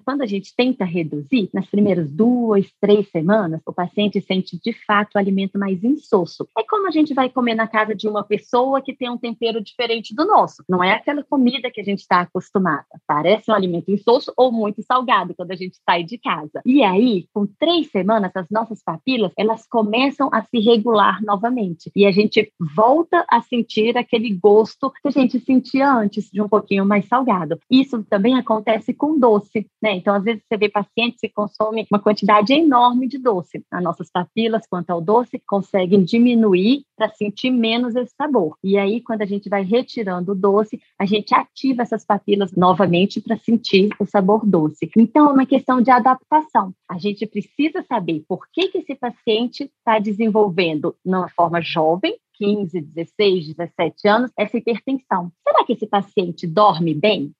quando 0.04 0.22
a 0.22 0.26
gente 0.26 0.54
tenta 0.56 0.84
reduzir, 0.84 1.48
nas 1.52 1.66
primeiras 1.66 2.10
duas, 2.10 2.66
três 2.80 3.08
semanas, 3.10 3.60
o 3.66 3.72
paciente 3.72 4.20
sente 4.20 4.58
de 4.62 4.72
fato 4.72 5.14
o 5.14 5.18
alimento 5.18 5.58
mais 5.58 5.82
insosso. 5.82 6.46
É 6.58 6.62
como 6.62 6.88
a 6.88 6.90
gente 6.90 7.14
vai 7.14 7.28
comer 7.28 7.54
na 7.54 7.66
casa 7.66 7.94
de 7.94 8.08
uma 8.08 8.22
pessoa 8.22 8.80
que 8.80 8.94
tem 8.94 9.10
um 9.10 9.18
tempero 9.18 9.62
diferente 9.62 10.14
do 10.14 10.24
nosso. 10.24 10.62
Não 10.68 10.82
é 10.82 10.92
aquela 10.92 11.22
comida 11.22 11.70
que 11.70 11.80
a 11.80 11.84
gente 11.84 12.00
está 12.00 12.20
acostumada. 12.20 12.86
Parece 13.06 13.50
um 13.50 13.54
alimento 13.54 13.90
insosso 13.90 14.32
ou 14.36 14.52
muito 14.52 14.82
salgado 14.82 15.34
quando 15.34 15.52
a 15.52 15.56
gente 15.56 15.76
sai 15.88 16.04
de 16.04 16.18
casa. 16.18 16.60
E 16.64 16.82
aí, 16.82 17.26
com 17.32 17.46
três 17.46 17.90
semanas, 17.90 18.32
as 18.34 18.48
nossas 18.50 18.82
papilas 18.82 19.32
elas 19.36 19.66
começam 19.66 20.28
a 20.32 20.42
se 20.42 20.58
regular 20.60 21.22
novamente 21.22 21.90
e 21.94 22.06
a 22.06 22.12
gente 22.12 22.52
volta 22.74 23.24
a 23.30 23.40
sentir 23.42 23.96
aquele 23.96 24.34
gosto 24.34 24.90
que 24.90 25.08
a 25.08 25.10
gente 25.10 25.38
sentia 25.40 25.92
antes 25.92 26.30
de 26.30 26.41
um 26.42 26.48
pouquinho 26.48 26.84
mais 26.84 27.06
salgado. 27.06 27.58
Isso 27.70 28.02
também 28.04 28.36
acontece 28.36 28.92
com 28.92 29.18
doce, 29.18 29.66
né? 29.80 29.94
Então, 29.94 30.14
às 30.14 30.24
vezes, 30.24 30.42
você 30.48 30.56
vê 30.56 30.68
pacientes 30.68 31.20
que 31.20 31.28
consomem 31.28 31.86
uma 31.90 31.98
quantidade 31.98 32.52
enorme 32.52 33.08
de 33.08 33.18
doce. 33.18 33.64
As 33.70 33.82
nossas 33.82 34.10
papilas, 34.10 34.66
quanto 34.68 34.90
ao 34.90 35.00
doce, 35.00 35.40
conseguem 35.46 36.02
diminuir 36.02 36.84
para 36.96 37.08
sentir 37.10 37.50
menos 37.50 37.96
esse 37.96 38.14
sabor. 38.16 38.56
E 38.62 38.76
aí, 38.78 39.00
quando 39.00 39.22
a 39.22 39.26
gente 39.26 39.48
vai 39.48 39.62
retirando 39.62 40.32
o 40.32 40.34
doce, 40.34 40.80
a 40.98 41.04
gente 41.04 41.34
ativa 41.34 41.82
essas 41.82 42.04
papilas 42.04 42.52
novamente 42.52 43.20
para 43.20 43.36
sentir 43.36 43.90
o 43.98 44.06
sabor 44.06 44.46
doce. 44.46 44.90
Então, 44.96 45.30
é 45.30 45.32
uma 45.32 45.46
questão 45.46 45.80
de 45.80 45.90
adaptação. 45.90 46.74
A 46.88 46.98
gente 46.98 47.26
precisa 47.26 47.82
saber 47.82 48.24
por 48.28 48.46
que, 48.52 48.68
que 48.68 48.78
esse 48.78 48.94
paciente 48.94 49.70
está 49.78 49.98
desenvolvendo, 49.98 50.94
numa 51.04 51.28
forma 51.28 51.60
jovem, 51.60 52.16
15, 52.42 52.80
16, 52.80 53.54
17 53.54 54.08
anos, 54.08 54.32
essa 54.36 54.56
hipertensão. 54.56 55.30
Será 55.46 55.64
que 55.64 55.74
esse 55.74 55.86
paciente 55.86 56.44
dorme 56.44 56.92
bem? 56.92 57.32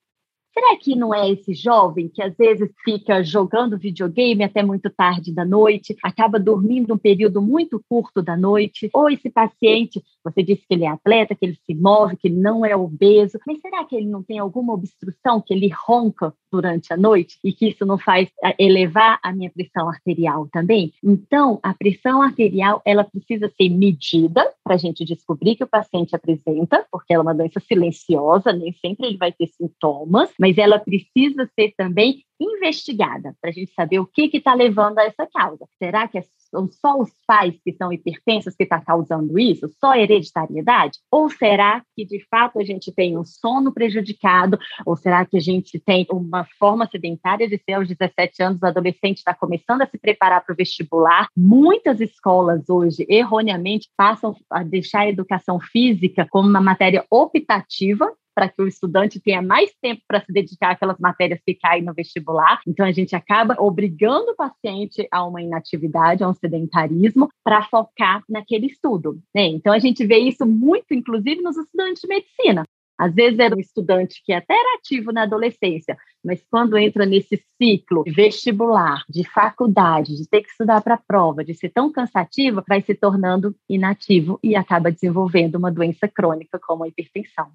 Será 0.53 0.77
que 0.77 0.95
não 0.95 1.13
é 1.13 1.31
esse 1.31 1.53
jovem 1.53 2.07
que 2.07 2.21
às 2.21 2.35
vezes 2.37 2.69
fica 2.85 3.23
jogando 3.23 3.77
videogame 3.77 4.43
até 4.43 4.61
muito 4.61 4.89
tarde 4.89 5.33
da 5.33 5.43
noite, 5.43 5.95
acaba 6.03 6.39
dormindo 6.39 6.93
um 6.93 6.97
período 6.97 7.41
muito 7.41 7.83
curto 7.89 8.21
da 8.21 8.37
noite? 8.37 8.87
Ou 8.93 9.09
esse 9.09 9.31
paciente, 9.31 10.03
você 10.23 10.43
disse 10.43 10.61
que 10.67 10.75
ele 10.75 10.85
é 10.85 10.89
atleta, 10.89 11.33
que 11.33 11.43
ele 11.43 11.57
se 11.65 11.73
move, 11.73 12.17
que 12.17 12.27
ele 12.27 12.39
não 12.39 12.63
é 12.63 12.75
obeso, 12.75 13.39
mas 13.47 13.59
será 13.61 13.83
que 13.83 13.95
ele 13.95 14.07
não 14.07 14.21
tem 14.21 14.37
alguma 14.37 14.73
obstrução, 14.73 15.41
que 15.41 15.53
ele 15.53 15.69
ronca 15.69 16.31
durante 16.51 16.93
a 16.93 16.97
noite 16.97 17.39
e 17.43 17.51
que 17.51 17.69
isso 17.69 17.83
não 17.83 17.97
faz 17.97 18.29
eh, 18.43 18.55
elevar 18.59 19.19
a 19.23 19.33
minha 19.33 19.49
pressão 19.49 19.89
arterial 19.89 20.47
também? 20.51 20.93
Então, 21.03 21.59
a 21.63 21.73
pressão 21.73 22.21
arterial, 22.21 22.79
ela 22.85 23.03
precisa 23.03 23.51
ser 23.57 23.69
medida 23.69 24.47
para 24.63 24.75
a 24.75 24.77
gente 24.77 25.03
descobrir 25.03 25.55
que 25.55 25.63
o 25.63 25.67
paciente 25.67 26.15
apresenta, 26.15 26.85
porque 26.91 27.11
ela 27.11 27.23
é 27.23 27.25
uma 27.25 27.33
doença 27.33 27.59
silenciosa, 27.59 28.53
nem 28.53 28.71
sempre 28.73 29.07
ele 29.07 29.17
vai 29.17 29.31
ter 29.31 29.47
sintomas, 29.47 30.29
mas 30.43 30.57
ela 30.57 30.77
precisa 30.77 31.49
ser 31.57 31.73
também 31.77 32.21
investigada 32.37 33.33
para 33.39 33.49
a 33.49 33.53
gente 33.53 33.71
saber 33.71 33.99
o 33.99 34.05
que 34.05 34.29
está 34.33 34.53
levando 34.53 34.99
a 34.99 35.05
essa 35.05 35.25
causa. 35.25 35.65
Será 35.81 36.05
que 36.05 36.21
são 36.51 36.69
só 36.69 36.99
os 36.99 37.09
pais 37.25 37.55
que 37.63 37.71
são 37.71 37.93
hipertensos 37.93 38.53
que 38.53 38.63
está 38.63 38.81
causando 38.81 39.39
isso? 39.39 39.69
Só 39.79 39.95
hereditariedade? 39.95 40.99
Ou 41.09 41.29
será 41.29 41.81
que 41.95 42.03
de 42.03 42.19
fato 42.29 42.59
a 42.59 42.63
gente 42.65 42.91
tem 42.91 43.17
um 43.17 43.23
sono 43.23 43.73
prejudicado? 43.73 44.59
Ou 44.85 44.97
será 44.97 45.25
que 45.25 45.37
a 45.37 45.39
gente 45.39 45.79
tem 45.79 46.05
uma 46.11 46.45
forma 46.59 46.85
sedentária 46.87 47.47
de 47.47 47.57
ser 47.57 47.73
aos 47.73 47.87
17 47.87 48.43
anos, 48.43 48.61
o 48.61 48.65
adolescente 48.65 49.19
está 49.19 49.33
começando 49.33 49.83
a 49.83 49.87
se 49.87 49.97
preparar 49.97 50.43
para 50.43 50.51
o 50.51 50.57
vestibular? 50.57 51.27
Muitas 51.37 52.01
escolas 52.01 52.69
hoje, 52.69 53.05
erroneamente, 53.07 53.87
passam 53.95 54.35
a 54.49 54.61
deixar 54.61 55.01
a 55.01 55.09
educação 55.09 55.57
física 55.57 56.27
como 56.29 56.49
uma 56.49 56.59
matéria 56.59 57.05
optativa 57.09 58.11
para 58.33 58.49
que 58.49 58.61
o 58.61 58.67
estudante 58.67 59.19
tenha 59.19 59.41
mais 59.41 59.73
tempo 59.81 60.01
para 60.07 60.21
se 60.21 60.31
dedicar 60.31 60.71
àquelas 60.71 60.99
matérias 60.99 61.39
que 61.45 61.53
caem 61.53 61.83
no 61.83 61.93
vestibular. 61.93 62.61
Então, 62.67 62.85
a 62.85 62.91
gente 62.91 63.15
acaba 63.15 63.55
obrigando 63.59 64.31
o 64.31 64.35
paciente 64.35 65.07
a 65.11 65.25
uma 65.25 65.41
inatividade, 65.41 66.23
a 66.23 66.29
um 66.29 66.33
sedentarismo, 66.33 67.29
para 67.43 67.63
focar 67.63 68.23
naquele 68.27 68.67
estudo. 68.67 69.19
Né? 69.33 69.47
Então, 69.47 69.73
a 69.73 69.79
gente 69.79 70.05
vê 70.05 70.17
isso 70.17 70.45
muito, 70.45 70.93
inclusive, 70.93 71.41
nos 71.41 71.57
estudantes 71.57 72.01
de 72.01 72.07
medicina. 72.07 72.63
Às 72.97 73.13
vezes 73.13 73.39
era 73.39 73.55
um 73.55 73.59
estudante 73.59 74.21
que 74.23 74.31
até 74.31 74.53
era 74.53 74.77
ativo 74.77 75.11
na 75.11 75.23
adolescência, 75.23 75.97
mas 76.23 76.45
quando 76.49 76.77
entra 76.77 77.05
nesse 77.05 77.43
ciclo 77.61 78.03
vestibular, 78.07 79.03
de 79.09 79.23
faculdade, 79.23 80.15
de 80.15 80.29
ter 80.29 80.41
que 80.41 80.49
estudar 80.49 80.81
para 80.81 80.95
a 80.95 81.01
prova, 81.05 81.43
de 81.43 81.53
ser 81.53 81.69
tão 81.69 81.91
cansativo, 81.91 82.63
vai 82.67 82.81
se 82.81 82.93
tornando 82.93 83.55
inativo 83.67 84.39
e 84.43 84.55
acaba 84.55 84.91
desenvolvendo 84.91 85.55
uma 85.55 85.71
doença 85.71 86.07
crônica 86.07 86.59
como 86.59 86.83
a 86.83 86.87
hipertensão. 86.87 87.51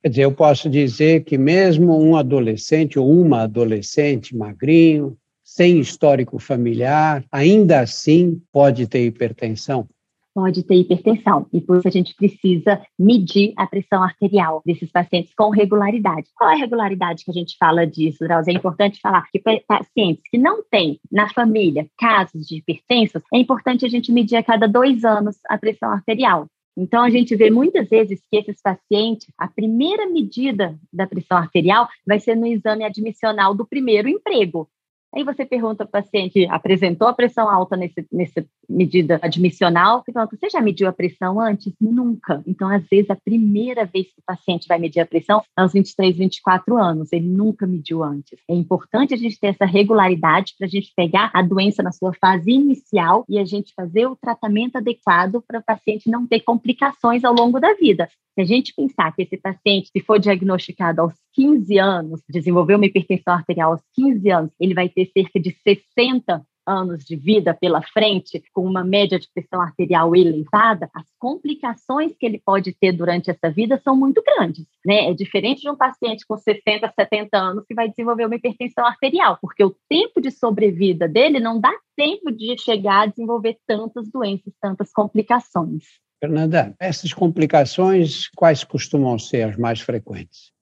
Quer 0.00 0.10
dizer, 0.10 0.24
eu 0.24 0.32
posso 0.32 0.70
dizer 0.70 1.24
que 1.24 1.36
mesmo 1.36 2.00
um 2.00 2.16
adolescente 2.16 2.98
ou 2.98 3.10
uma 3.10 3.42
adolescente 3.42 4.36
magrinho, 4.36 5.16
sem 5.42 5.80
histórico 5.80 6.38
familiar, 6.38 7.24
ainda 7.32 7.80
assim 7.80 8.40
pode 8.52 8.86
ter 8.86 9.04
hipertensão? 9.04 9.88
Pode 10.32 10.62
ter 10.62 10.76
hipertensão 10.76 11.48
e 11.52 11.60
por 11.60 11.78
isso 11.78 11.88
a 11.88 11.90
gente 11.90 12.14
precisa 12.14 12.80
medir 12.96 13.52
a 13.56 13.66
pressão 13.66 14.00
arterial 14.00 14.62
desses 14.64 14.88
pacientes 14.88 15.34
com 15.34 15.50
regularidade. 15.50 16.28
Qual 16.36 16.48
é 16.48 16.52
a 16.54 16.58
regularidade 16.58 17.24
que 17.24 17.30
a 17.32 17.34
gente 17.34 17.56
fala 17.58 17.84
disso, 17.84 18.18
Drauzio? 18.20 18.52
É 18.52 18.56
importante 18.56 19.00
falar 19.00 19.26
que 19.32 19.42
pacientes 19.66 20.22
que 20.30 20.38
não 20.38 20.62
têm 20.70 21.00
na 21.10 21.28
família 21.30 21.88
casos 21.98 22.46
de 22.46 22.58
hipertensos, 22.58 23.22
é 23.34 23.38
importante 23.38 23.84
a 23.84 23.88
gente 23.88 24.12
medir 24.12 24.36
a 24.36 24.44
cada 24.44 24.68
dois 24.68 25.04
anos 25.04 25.38
a 25.48 25.58
pressão 25.58 25.90
arterial. 25.90 26.46
Então, 26.80 27.02
a 27.02 27.10
gente 27.10 27.34
vê 27.34 27.50
muitas 27.50 27.88
vezes 27.88 28.20
que 28.30 28.36
esses 28.36 28.62
pacientes, 28.62 29.26
a 29.36 29.48
primeira 29.48 30.06
medida 30.06 30.78
da 30.92 31.08
pressão 31.08 31.36
arterial 31.36 31.88
vai 32.06 32.20
ser 32.20 32.36
no 32.36 32.46
exame 32.46 32.84
admissional 32.84 33.52
do 33.52 33.66
primeiro 33.66 34.08
emprego. 34.08 34.70
Aí 35.14 35.24
você 35.24 35.46
pergunta 35.46 35.84
ao 35.84 35.88
paciente, 35.88 36.46
apresentou 36.50 37.08
a 37.08 37.14
pressão 37.14 37.48
alta 37.48 37.76
nesse, 37.76 38.06
nessa 38.12 38.44
medida 38.68 39.18
admissional? 39.22 40.02
Você 40.04 40.12
pergunta, 40.12 40.36
você 40.36 40.50
já 40.50 40.60
mediu 40.60 40.86
a 40.86 40.92
pressão 40.92 41.40
antes? 41.40 41.72
Nunca. 41.80 42.42
Então, 42.46 42.68
às 42.68 42.84
vezes, 42.90 43.08
a 43.10 43.16
primeira 43.16 43.86
vez 43.86 44.06
que 44.06 44.20
o 44.20 44.24
paciente 44.26 44.68
vai 44.68 44.78
medir 44.78 45.00
a 45.00 45.06
pressão 45.06 45.42
é 45.56 45.62
aos 45.62 45.72
23, 45.72 46.16
24 46.16 46.76
anos. 46.76 47.12
Ele 47.12 47.26
nunca 47.26 47.66
mediu 47.66 48.04
antes. 48.04 48.38
É 48.48 48.54
importante 48.54 49.14
a 49.14 49.16
gente 49.16 49.40
ter 49.40 49.48
essa 49.48 49.64
regularidade 49.64 50.54
para 50.58 50.66
a 50.66 50.70
gente 50.70 50.92
pegar 50.94 51.30
a 51.32 51.40
doença 51.40 51.82
na 51.82 51.90
sua 51.90 52.12
fase 52.12 52.50
inicial 52.50 53.24
e 53.28 53.38
a 53.38 53.44
gente 53.46 53.72
fazer 53.74 54.06
o 54.06 54.16
tratamento 54.16 54.76
adequado 54.76 55.42
para 55.46 55.60
o 55.60 55.64
paciente 55.64 56.10
não 56.10 56.26
ter 56.26 56.40
complicações 56.40 57.24
ao 57.24 57.32
longo 57.32 57.58
da 57.58 57.72
vida. 57.74 58.08
Se 58.34 58.42
a 58.42 58.44
gente 58.44 58.74
pensar 58.74 59.12
que 59.12 59.22
esse 59.22 59.36
paciente, 59.36 59.90
se 59.90 60.00
for 60.00 60.18
diagnosticado 60.18 61.00
aos 61.00 61.14
15 61.34 61.78
anos, 61.78 62.22
desenvolveu 62.28 62.76
uma 62.76 62.86
hipertensão 62.86 63.34
arterial 63.34 63.72
aos 63.72 63.82
15 63.94 64.30
anos, 64.30 64.50
ele 64.58 64.74
vai 64.74 64.88
ter 64.88 65.10
cerca 65.12 65.38
de 65.40 65.56
60 65.62 66.44
anos 66.68 67.02
de 67.02 67.16
vida 67.16 67.54
pela 67.54 67.80
frente, 67.80 68.42
com 68.52 68.62
uma 68.62 68.84
média 68.84 69.18
de 69.18 69.28
pressão 69.32 69.60
arterial 69.60 70.14
elevada, 70.14 70.90
as 70.94 71.06
complicações 71.18 72.14
que 72.14 72.26
ele 72.26 72.40
pode 72.44 72.72
ter 72.74 72.92
durante 72.92 73.30
essa 73.30 73.50
vida 73.50 73.80
são 73.82 73.96
muito 73.96 74.22
grandes. 74.22 74.66
Né? 74.84 75.10
É 75.10 75.14
diferente 75.14 75.62
de 75.62 75.70
um 75.70 75.76
paciente 75.76 76.26
com 76.26 76.36
60, 76.36 76.92
70 76.94 77.38
anos 77.38 77.64
que 77.66 77.74
vai 77.74 77.88
desenvolver 77.88 78.26
uma 78.26 78.36
hipertensão 78.36 78.84
arterial, 78.84 79.38
porque 79.40 79.64
o 79.64 79.74
tempo 79.88 80.20
de 80.20 80.30
sobrevida 80.30 81.08
dele 81.08 81.40
não 81.40 81.58
dá 81.58 81.72
tempo 81.96 82.30
de 82.30 82.56
chegar 82.58 83.02
a 83.02 83.06
desenvolver 83.06 83.56
tantas 83.66 84.08
doenças, 84.10 84.52
tantas 84.60 84.92
complicações. 84.92 85.84
Fernanda, 86.20 86.74
essas 86.80 87.14
complicações, 87.14 88.28
quais 88.36 88.64
costumam 88.64 89.18
ser 89.18 89.42
as 89.42 89.56
mais 89.56 89.80
frequentes? 89.80 90.52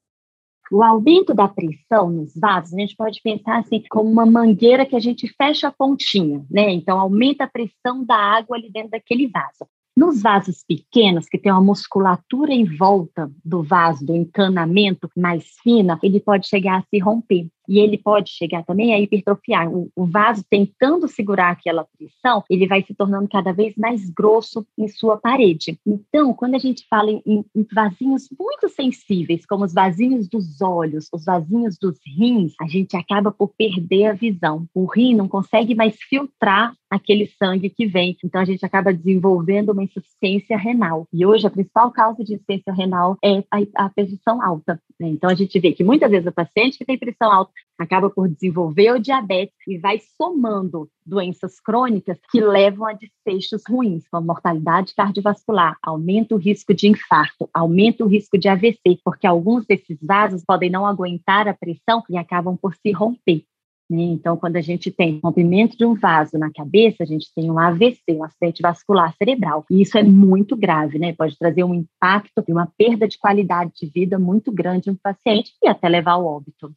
O 0.70 0.82
aumento 0.82 1.32
da 1.32 1.46
pressão 1.46 2.10
nos 2.10 2.34
vasos, 2.34 2.74
a 2.74 2.80
gente 2.80 2.96
pode 2.96 3.20
pensar 3.22 3.58
assim 3.58 3.82
como 3.88 4.10
uma 4.10 4.26
mangueira 4.26 4.84
que 4.84 4.96
a 4.96 5.00
gente 5.00 5.28
fecha 5.36 5.68
a 5.68 5.72
pontinha, 5.72 6.44
né? 6.50 6.70
Então 6.70 6.98
aumenta 6.98 7.44
a 7.44 7.48
pressão 7.48 8.04
da 8.04 8.16
água 8.16 8.56
ali 8.56 8.70
dentro 8.70 8.90
daquele 8.90 9.28
vaso. 9.28 9.66
Nos 9.96 10.20
vasos 10.20 10.62
pequenos, 10.66 11.26
que 11.26 11.38
tem 11.38 11.50
uma 11.50 11.62
musculatura 11.62 12.52
em 12.52 12.64
volta 12.64 13.30
do 13.42 13.62
vaso, 13.62 14.04
do 14.04 14.14
encanamento 14.14 15.08
mais 15.16 15.44
fina, 15.62 15.98
ele 16.02 16.20
pode 16.20 16.46
chegar 16.48 16.80
a 16.80 16.82
se 16.82 16.98
romper 16.98 17.48
e 17.68 17.78
ele 17.78 17.98
pode 17.98 18.30
chegar 18.30 18.64
também 18.64 18.94
a 18.94 19.00
hipertrofiar. 19.00 19.68
O, 19.68 19.90
o, 19.94 20.06
vaso 20.06 20.44
tentando 20.48 21.08
segurar 21.08 21.50
aquela 21.50 21.86
pressão, 21.96 22.44
ele 22.48 22.66
vai 22.66 22.82
se 22.82 22.94
tornando 22.94 23.28
cada 23.28 23.52
vez 23.52 23.74
mais 23.76 24.08
grosso 24.10 24.66
em 24.78 24.88
sua 24.88 25.16
parede. 25.16 25.78
Então, 25.86 26.32
quando 26.32 26.54
a 26.54 26.58
gente 26.58 26.86
fala 26.88 27.10
em, 27.10 27.44
em 27.54 27.66
vasinhos 27.72 28.28
muito 28.38 28.68
sensíveis, 28.68 29.44
como 29.46 29.64
os 29.64 29.72
vasinhos 29.72 30.28
dos 30.28 30.60
olhos, 30.60 31.08
os 31.12 31.24
vasinhos 31.24 31.76
dos 31.78 31.98
rins, 32.06 32.54
a 32.60 32.66
gente 32.66 32.96
acaba 32.96 33.30
por 33.30 33.48
perder 33.56 34.06
a 34.06 34.12
visão. 34.12 34.66
O 34.74 34.86
rim 34.86 35.14
não 35.14 35.28
consegue 35.28 35.74
mais 35.74 35.96
filtrar 35.96 36.74
aquele 36.90 37.26
sangue 37.38 37.68
que 37.68 37.86
vem. 37.86 38.16
Então, 38.24 38.40
a 38.40 38.44
gente 38.44 38.64
acaba 38.64 38.92
desenvolvendo 38.92 39.70
uma 39.70 39.82
insuficiência 39.82 40.56
renal. 40.56 41.06
E 41.12 41.26
hoje, 41.26 41.46
a 41.46 41.50
principal 41.50 41.90
causa 41.90 42.22
de 42.22 42.34
insuficiência 42.34 42.72
renal 42.72 43.16
é 43.24 43.42
a, 43.50 43.86
a 43.86 43.88
pressão 43.90 44.42
alta. 44.42 44.80
Né? 44.98 45.08
Então, 45.08 45.28
a 45.28 45.34
gente 45.34 45.58
vê 45.58 45.72
que 45.72 45.84
muitas 45.84 46.10
vezes 46.10 46.26
o 46.26 46.32
paciente 46.32 46.78
que 46.78 46.84
tem 46.84 46.98
pressão 46.98 47.30
alta 47.30 47.52
acaba 47.78 48.08
por 48.08 48.28
desenvolver 48.28 48.92
o 48.92 48.98
diabetes 48.98 49.56
e 49.66 49.78
vai 49.78 50.00
somando 50.16 50.88
doenças 51.04 51.60
crônicas 51.60 52.18
que 52.30 52.40
levam 52.40 52.86
a 52.86 52.92
desfechos 52.92 53.62
ruins, 53.68 54.08
como 54.08 54.26
mortalidade 54.26 54.94
cardiovascular, 54.94 55.76
aumenta 55.82 56.34
o 56.34 56.38
risco 56.38 56.74
de 56.74 56.88
infarto, 56.88 57.48
aumenta 57.52 58.04
o 58.04 58.08
risco 58.08 58.38
de 58.38 58.48
AVC, 58.48 58.98
porque 59.04 59.26
alguns 59.26 59.66
desses 59.66 59.98
vasos 60.02 60.42
podem 60.44 60.70
não 60.70 60.86
aguentar 60.86 61.46
a 61.48 61.54
pressão 61.54 62.02
e 62.08 62.16
acabam 62.16 62.56
por 62.56 62.74
se 62.74 62.90
romper. 62.92 63.44
Né? 63.88 64.02
Então, 64.02 64.36
quando 64.36 64.56
a 64.56 64.60
gente 64.60 64.90
tem 64.90 65.20
rompimento 65.22 65.76
de 65.76 65.84
um 65.84 65.94
vaso 65.94 66.36
na 66.36 66.50
cabeça, 66.50 67.04
a 67.04 67.06
gente 67.06 67.32
tem 67.34 67.50
um 67.50 67.58
AVC, 67.58 68.02
um 68.10 68.24
acidente 68.24 68.60
vascular 68.60 69.14
cerebral. 69.16 69.64
E 69.70 69.80
isso 69.80 69.96
é 69.96 70.02
muito 70.02 70.56
grave, 70.56 70.98
né? 70.98 71.12
Pode 71.12 71.38
trazer 71.38 71.62
um 71.62 71.74
impacto 71.74 72.42
e 72.46 72.52
uma 72.52 72.66
perda 72.76 73.06
de 73.06 73.16
qualidade 73.16 73.72
de 73.80 73.86
vida 73.86 74.18
muito 74.18 74.50
grande 74.50 74.90
no 74.90 74.98
paciente 74.98 75.52
e 75.62 75.68
até 75.68 75.88
levar 75.88 76.12
ao 76.12 76.26
óbito. 76.26 76.74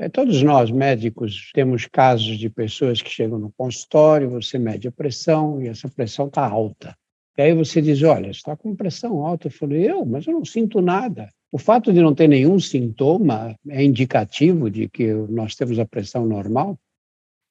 É, 0.00 0.08
todos 0.08 0.40
nós, 0.44 0.70
médicos, 0.70 1.50
temos 1.52 1.86
casos 1.86 2.38
de 2.38 2.48
pessoas 2.48 3.02
que 3.02 3.10
chegam 3.10 3.36
no 3.36 3.50
consultório, 3.50 4.30
você 4.30 4.56
mede 4.56 4.86
a 4.86 4.92
pressão 4.92 5.60
e 5.60 5.66
essa 5.66 5.88
pressão 5.88 6.28
está 6.28 6.46
alta. 6.46 6.96
E 7.36 7.42
aí 7.42 7.52
você 7.52 7.82
diz, 7.82 8.00
olha, 8.04 8.30
está 8.30 8.56
com 8.56 8.76
pressão 8.76 9.26
alta. 9.26 9.48
Eu 9.48 9.52
falei, 9.52 9.90
eu, 9.90 10.06
mas 10.06 10.26
eu 10.26 10.34
não 10.34 10.44
sinto 10.44 10.80
nada. 10.80 11.28
O 11.50 11.58
fato 11.58 11.92
de 11.92 12.00
não 12.00 12.14
ter 12.14 12.28
nenhum 12.28 12.60
sintoma 12.60 13.56
é 13.68 13.82
indicativo 13.82 14.70
de 14.70 14.88
que 14.88 15.12
nós 15.12 15.56
temos 15.56 15.78
a 15.78 15.86
pressão 15.86 16.26
normal? 16.26 16.78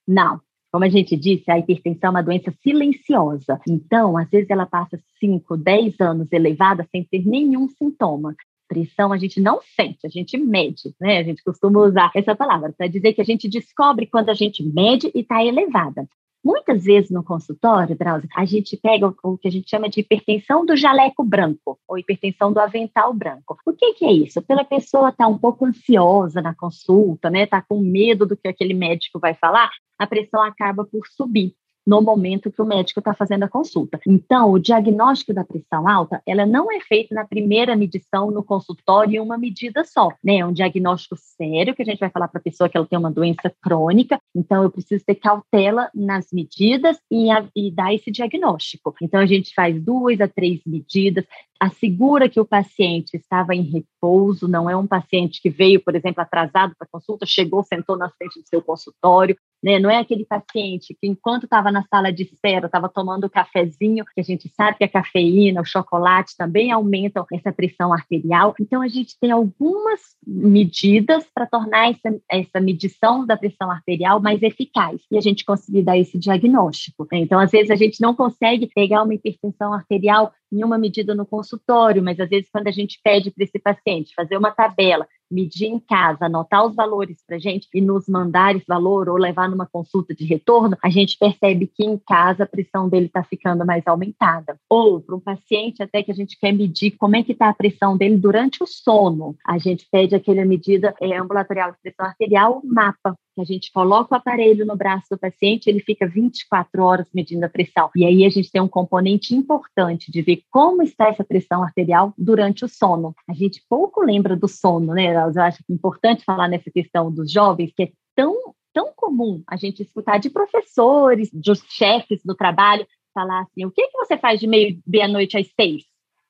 Não. 0.07 0.39
Como 0.71 0.85
a 0.85 0.89
gente 0.89 1.17
disse, 1.17 1.49
a 1.49 1.57
hipertensão 1.57 2.09
é 2.09 2.11
uma 2.11 2.23
doença 2.23 2.53
silenciosa. 2.61 3.59
Então, 3.67 4.17
às 4.17 4.29
vezes 4.29 4.49
ela 4.49 4.65
passa 4.65 5.01
5, 5.19 5.57
10 5.57 5.99
anos 5.99 6.27
elevada 6.31 6.87
sem 6.91 7.03
ter 7.03 7.25
nenhum 7.25 7.67
sintoma. 7.69 8.35
Pressão 8.67 9.13
a 9.13 9.17
gente 9.17 9.39
não 9.39 9.59
sente, 9.75 10.05
a 10.05 10.09
gente 10.09 10.37
mede, 10.37 10.93
né? 10.99 11.19
A 11.19 11.23
gente 11.23 11.43
costuma 11.43 11.79
usar 11.79 12.11
essa 12.13 12.35
palavra 12.35 12.73
para 12.77 12.87
dizer 12.87 13.13
que 13.13 13.21
a 13.21 13.25
gente 13.25 13.47
descobre 13.47 14.07
quando 14.07 14.29
a 14.29 14.33
gente 14.33 14.63
mede 14.63 15.11
e 15.15 15.21
está 15.21 15.43
elevada. 15.43 16.07
Muitas 16.43 16.85
vezes 16.85 17.09
no 17.09 17.23
consultório, 17.23 17.97
Drauzio, 17.97 18.29
a 18.33 18.45
gente 18.45 18.77
pega 18.77 19.13
o 19.23 19.37
que 19.37 19.47
a 19.47 19.51
gente 19.51 19.69
chama 19.69 19.89
de 19.89 19.99
hipertensão 19.99 20.65
do 20.65 20.77
jaleco 20.77 21.23
branco, 21.23 21.77
ou 21.87 21.97
hipertensão 21.97 22.53
do 22.53 22.59
avental 22.59 23.13
branco. 23.13 23.57
O 23.65 23.73
que, 23.73 23.93
que 23.95 24.05
é 24.05 24.11
isso? 24.13 24.41
Pela 24.41 24.63
pessoa 24.63 25.09
estar 25.09 25.25
tá 25.25 25.27
um 25.27 25.37
pouco 25.37 25.65
ansiosa 25.65 26.41
na 26.41 26.55
consulta, 26.55 27.29
né? 27.29 27.45
Tá 27.45 27.61
com 27.61 27.81
medo 27.81 28.25
do 28.25 28.37
que 28.37 28.47
aquele 28.47 28.73
médico 28.73 29.19
vai 29.19 29.33
falar, 29.33 29.69
a 29.97 30.07
pressão 30.07 30.41
acaba 30.41 30.85
por 30.85 31.05
subir. 31.07 31.53
No 31.87 32.01
momento 32.01 32.51
que 32.51 32.61
o 32.61 32.65
médico 32.65 32.99
está 32.99 33.13
fazendo 33.13 33.43
a 33.43 33.47
consulta. 33.47 33.97
Então, 34.05 34.51
o 34.51 34.59
diagnóstico 34.59 35.33
da 35.33 35.45
pressão 35.45 35.87
alta, 35.87 36.21
ela 36.27 36.45
não 36.45 36.69
é 36.69 36.81
feita 36.81 37.15
na 37.15 37.25
primeira 37.25 37.77
medição 37.77 38.29
no 38.29 38.43
consultório 38.43 39.15
em 39.15 39.19
uma 39.21 39.37
medida 39.37 39.85
só, 39.85 40.09
né? 40.21 40.39
É 40.39 40.45
um 40.45 40.51
diagnóstico 40.51 41.15
sério 41.15 41.73
que 41.73 41.81
a 41.81 41.85
gente 41.85 41.99
vai 41.99 42.09
falar 42.09 42.27
para 42.27 42.39
a 42.39 42.43
pessoa 42.43 42.67
que 42.67 42.75
ela 42.75 42.85
tem 42.85 42.99
uma 42.99 43.09
doença 43.09 43.49
crônica, 43.61 44.19
então 44.35 44.63
eu 44.63 44.69
preciso 44.69 45.05
ter 45.05 45.15
cautela 45.15 45.89
nas 45.95 46.27
medidas 46.33 46.97
e, 47.09 47.31
a, 47.31 47.47
e 47.55 47.71
dar 47.71 47.93
esse 47.93 48.11
diagnóstico. 48.11 48.93
Então, 49.01 49.21
a 49.21 49.25
gente 49.25 49.53
faz 49.53 49.81
duas 49.81 50.19
a 50.19 50.27
três 50.27 50.59
medidas, 50.65 51.23
assegura 51.57 52.27
que 52.27 52.39
o 52.39 52.45
paciente 52.45 53.15
estava 53.15 53.55
em 53.55 53.61
repouso, 53.61 54.47
não 54.47 54.69
é 54.69 54.75
um 54.75 54.85
paciente 54.85 55.41
que 55.41 55.49
veio, 55.49 55.81
por 55.81 55.95
exemplo, 55.95 56.21
atrasado 56.21 56.75
para 56.77 56.87
consulta, 56.91 57.25
chegou, 57.25 57.63
sentou 57.63 57.97
na 57.97 58.09
frente 58.09 58.41
do 58.41 58.47
seu 58.47 58.61
consultório, 58.61 59.37
né? 59.67 59.79
Não 59.79 59.91
é 59.91 59.97
aquele 59.97 60.23
paciente 60.23 60.95
que, 60.97 61.07
enquanto 61.07 61.43
estava 61.43 61.69
na 61.69 61.83
sala 61.87 62.09
de 62.09 62.23
espera, 62.23 62.67
estava 62.67 62.87
tomando 62.87 63.25
o 63.25 63.29
cafezinho, 63.29 64.05
que 64.05 64.21
a 64.21 64.23
gente 64.23 64.47
sabe 64.55 64.77
que 64.77 64.85
a 64.85 64.87
cafeína, 64.87 65.59
o 65.59 65.65
chocolate 65.65 66.37
também 66.37 66.71
aumentam 66.71 67.25
essa 67.33 67.51
pressão 67.51 67.91
arterial. 67.91 68.55
Então, 68.61 68.81
a 68.81 68.87
gente 68.87 69.19
tem 69.19 69.29
algumas 69.29 69.99
medidas 70.25 71.25
para 71.35 71.45
tornar 71.45 71.91
essa, 71.91 72.17
essa 72.31 72.61
medição 72.61 73.25
da 73.25 73.35
pressão 73.35 73.69
arterial 73.69 74.21
mais 74.21 74.41
eficaz 74.41 75.01
e 75.11 75.17
a 75.17 75.21
gente 75.21 75.43
conseguir 75.43 75.83
dar 75.83 75.97
esse 75.97 76.17
diagnóstico. 76.17 77.05
Né? 77.11 77.19
Então, 77.19 77.37
às 77.37 77.51
vezes, 77.51 77.69
a 77.69 77.75
gente 77.75 77.99
não 77.99 78.15
consegue 78.15 78.69
pegar 78.73 79.03
uma 79.03 79.15
hipertensão 79.15 79.73
arterial 79.73 80.31
em 80.49 80.63
uma 80.63 80.77
medida 80.77 81.13
no 81.13 81.25
consultório, 81.25 82.01
mas 82.01 82.17
às 82.21 82.29
vezes, 82.29 82.49
quando 82.49 82.67
a 82.67 82.71
gente 82.71 83.01
pede 83.03 83.31
para 83.31 83.43
esse 83.43 83.59
paciente 83.59 84.13
fazer 84.15 84.37
uma 84.37 84.51
tabela 84.51 85.05
medir 85.29 85.67
em 85.67 85.79
casa, 85.79 86.25
anotar 86.25 86.65
os 86.65 86.75
valores 86.75 87.23
para 87.25 87.39
gente 87.39 87.67
e 87.73 87.81
nos 87.81 88.07
mandar 88.07 88.55
esse 88.55 88.65
valor 88.67 89.09
ou 89.09 89.17
levar 89.17 89.49
numa 89.49 89.65
consulta 89.65 90.13
de 90.13 90.25
retorno, 90.25 90.77
a 90.83 90.89
gente 90.89 91.17
percebe 91.17 91.67
que 91.67 91.83
em 91.83 91.97
casa 91.97 92.43
a 92.43 92.47
pressão 92.47 92.89
dele 92.89 93.07
está 93.07 93.23
ficando 93.23 93.65
mais 93.65 93.85
aumentada. 93.85 94.57
Ou 94.69 95.01
para 95.01 95.15
um 95.15 95.19
paciente 95.19 95.83
até 95.83 96.01
que 96.03 96.11
a 96.11 96.15
gente 96.15 96.37
quer 96.39 96.51
medir 96.51 96.91
como 96.91 97.15
é 97.15 97.23
que 97.23 97.31
está 97.31 97.49
a 97.49 97.53
pressão 97.53 97.97
dele 97.97 98.17
durante 98.17 98.63
o 98.63 98.67
sono, 98.67 99.35
a 99.45 99.57
gente 99.57 99.87
pede 99.91 100.15
aquela 100.15 100.45
medida 100.45 100.95
é, 101.01 101.17
ambulatorial 101.17 101.71
de 101.71 101.77
pressão 101.81 102.05
arterial, 102.05 102.61
mapa, 102.63 103.15
que 103.37 103.41
a 103.41 103.45
gente 103.45 103.71
coloca 103.71 104.15
o 104.15 104.17
aparelho 104.17 104.65
no 104.65 104.75
braço 104.75 105.05
do 105.11 105.17
paciente, 105.17 105.69
ele 105.69 105.79
fica 105.79 106.07
24 106.07 106.83
horas 106.83 107.07
medindo 107.13 107.45
a 107.45 107.49
pressão. 107.49 107.91
E 107.95 108.03
aí 108.03 108.25
a 108.25 108.29
gente 108.29 108.51
tem 108.51 108.59
um 108.59 108.67
componente 108.67 109.35
importante 109.35 110.11
de 110.11 110.23
ver 110.23 110.41
como 110.49 110.81
está 110.81 111.09
essa 111.09 111.23
pressão 111.23 111.61
arterial 111.61 112.13
durante 112.17 112.65
o 112.65 112.67
sono. 112.67 113.15
A 113.29 113.33
gente 113.33 113.63
pouco 113.69 114.01
lembra 114.01 114.35
do 114.35 114.47
sono, 114.47 114.93
né? 114.93 115.13
Eu 115.13 115.41
acho 115.41 115.63
importante 115.69 116.23
falar 116.25 116.47
nessa 116.47 116.71
questão 116.71 117.11
dos 117.11 117.31
jovens, 117.31 117.71
que 117.75 117.83
é 117.83 117.91
tão, 118.15 118.55
tão 118.73 118.91
comum 118.95 119.43
a 119.47 119.55
gente 119.55 119.83
escutar 119.83 120.17
de 120.17 120.31
professores, 120.31 121.29
dos 121.31 121.61
chefes 121.69 122.21
do 122.25 122.33
trabalho, 122.33 122.87
falar 123.13 123.41
assim: 123.41 123.65
o 123.65 123.71
que, 123.71 123.87
que 123.87 123.97
você 123.97 124.17
faz 124.17 124.39
de 124.39 124.47
meia-noite 124.47 125.37
às 125.37 125.47
seis? 125.53 125.83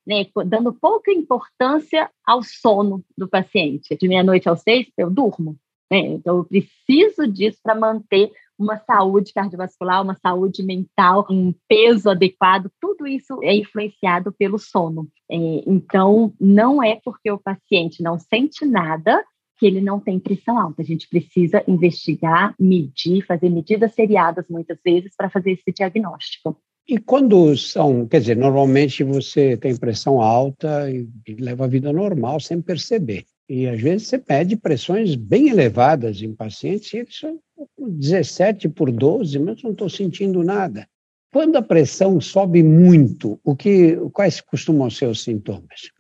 Né, 0.06 0.26
dando 0.46 0.72
pouca 0.72 1.12
importância 1.12 2.10
ao 2.26 2.42
sono 2.42 3.04
do 3.18 3.28
paciente. 3.28 3.98
De 3.98 4.08
meia-noite 4.08 4.48
às 4.48 4.62
seis, 4.62 4.88
eu 4.98 5.10
durmo. 5.10 5.58
Né? 5.92 6.00
Então, 6.00 6.38
eu 6.38 6.46
preciso 6.46 7.28
disso 7.28 7.60
para 7.64 7.76
manter 7.76 8.32
uma 8.58 8.78
saúde 8.78 9.32
cardiovascular, 9.34 10.02
uma 10.02 10.16
saúde 10.16 10.64
mental, 10.64 11.26
um 11.30 11.54
peso 11.68 12.10
adequado, 12.10 12.72
tudo 12.82 13.06
isso 13.06 13.40
é 13.44 13.56
influenciado 13.56 14.32
pelo 14.32 14.58
sono. 14.58 15.08
É, 15.30 15.38
então, 15.68 16.34
não 16.40 16.82
é 16.82 17.00
porque 17.04 17.32
o 17.32 17.38
paciente 17.38 18.02
não 18.02 18.18
sente 18.20 18.66
nada 18.66 19.24
que 19.58 19.66
ele 19.66 19.82
não 19.82 20.00
tem 20.00 20.20
pressão 20.20 20.58
alta. 20.58 20.82
A 20.82 20.86
gente 20.86 21.08
precisa 21.08 21.64
investigar, 21.68 22.54
medir, 22.60 23.26
fazer 23.26 23.50
medidas 23.50 23.94
seriadas 23.94 24.46
muitas 24.50 24.78
vezes 24.84 25.16
para 25.16 25.30
fazer 25.30 25.52
esse 25.52 25.72
diagnóstico. 25.72 26.58
E 26.88 26.98
quando 26.98 27.56
são, 27.58 28.08
quer 28.08 28.22
dizer, 28.22 28.38
normalmente 28.38 29.04
você 29.04 29.58
tem 29.58 29.76
pressão 29.76 30.22
alta 30.22 30.90
e, 30.90 31.10
leva 31.38 31.66
a 31.66 31.68
vida 31.68 31.92
normal 31.92 32.40
sem 32.40 32.62
perceber. 32.62 33.26
E 33.50 33.68
às 33.68 33.80
vezes 33.80 34.08
você 34.08 34.18
pede 34.18 34.58
pressões 34.58 35.16
bem 35.16 35.50
elevadas 35.50 36.22
em 36.22 36.34
pacientes 36.34 36.94
e 36.94 36.98
eles 36.98 37.18
são 37.18 37.40
17 37.80 38.68
por 38.70 38.92
12, 38.92 39.40
mas 39.40 39.64
não 39.64 39.72
estou 39.72 39.90
sentindo 39.90 40.44
nada. 40.44 40.88
Quando 41.32 41.56
a 41.56 41.62
pressão 41.62 42.20
sobe 42.20 42.62
muito, 42.64 43.40
o 43.44 43.56
que, 43.56 43.96
quais 44.12 44.42
costumam 44.42 44.90
ser 44.90 45.08
os 45.08 45.24
sintomas? 45.24 45.92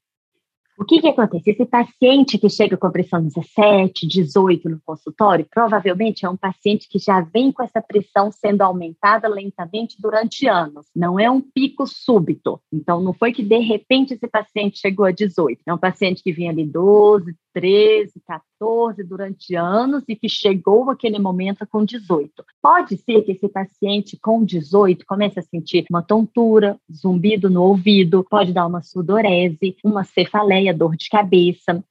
O 0.77 0.86
que, 0.86 1.01
que 1.01 1.08
acontece? 1.08 1.50
Esse 1.50 1.66
paciente 1.66 2.38
que 2.38 2.48
chega 2.50 2.77
com 2.77 2.92
pressão 2.92 3.24
17, 3.24 4.08
18 4.08 4.70
no 4.70 4.80
consultório, 4.86 5.48
provavelmente 5.50 6.24
é 6.24 6.30
um 6.30 6.38
paciente 6.38 6.88
que 6.88 7.00
já 7.00 7.20
vem 7.20 7.51
com 7.51 7.63
essa 7.63 7.82
pressão 7.82 8.32
sendo 8.32 8.62
aumentada 8.62 9.27
lentamente 9.27 10.00
durante 10.00 10.48
anos. 10.48 10.86
Não 10.95 11.19
é 11.19 11.32
um 11.32 11.41
pico 11.41 11.88
súbito. 11.88 12.62
Então, 12.71 13.02
não 13.02 13.12
foi 13.12 13.34
que 13.34 13.41
de 13.41 13.58
repente 13.58 14.13
esse 14.13 14.28
paciente 14.28 14.78
chegou 14.78 15.08
a 15.08 15.12
18. 15.12 15.62
É 15.65 15.74
um 15.74 15.80
paciente 15.80 16.21
que 16.21 16.32
vinha 16.32 16.52
ali 16.52 16.63
12, 16.63 17.36
13, 17.58 18.22
14 18.28 19.04
durante 19.04 19.56
anos 19.56 20.04
e 20.08 20.15
que 20.15 20.30
chegou 20.30 20.91
aquele 20.91 21.17
momento 21.17 21.65
com 21.65 21.84
18. 21.84 22.32
Pode 22.62 22.96
ser 22.98 23.24
que 23.24 23.32
esse 23.32 23.50
paciente 23.50 24.15
com 24.22 24.46
18 24.46 25.04
comece 25.08 25.39
a 25.39 25.41
sentir 25.41 25.86
uma 25.89 26.04
tontura, 26.04 26.80
zumbido 26.93 27.50
no 27.50 27.63
ouvido, 27.63 28.24
pode 28.30 28.54
dar 28.54 28.67
uma 28.67 28.84
sudorese, 28.84 29.76
uma 29.84 30.04
cefaleia, 30.04 30.72
dor 30.72 30.96
de 30.96 31.10
cabeça. 31.10 31.84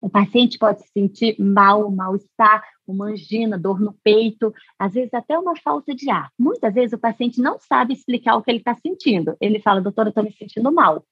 O 0.00 0.10
paciente 0.10 0.58
pode 0.58 0.82
se 0.82 0.88
sentir 0.88 1.36
mal, 1.38 1.88
mal-estar, 1.92 2.64
uma 2.84 3.06
angina, 3.06 3.56
dor 3.56 3.78
no 3.78 3.94
peito, 4.02 4.52
às 4.76 4.94
vezes 4.94 5.14
até 5.14 5.38
uma 5.38 5.54
falta 5.54 5.94
de 5.94 6.10
ar. 6.10 6.28
Muitas 6.36 6.74
vezes 6.74 6.92
o 6.92 6.98
paciente 6.98 7.40
não 7.40 7.56
sabe 7.60 7.94
explicar 7.94 8.34
o 8.34 8.42
que 8.42 8.50
ele 8.50 8.58
está 8.58 8.74
sentindo. 8.74 9.36
Ele 9.40 9.60
fala, 9.60 9.80
doutora, 9.80 10.08
estou 10.08 10.24
me 10.24 10.32
sentindo 10.32 10.72
mal. 10.72 11.04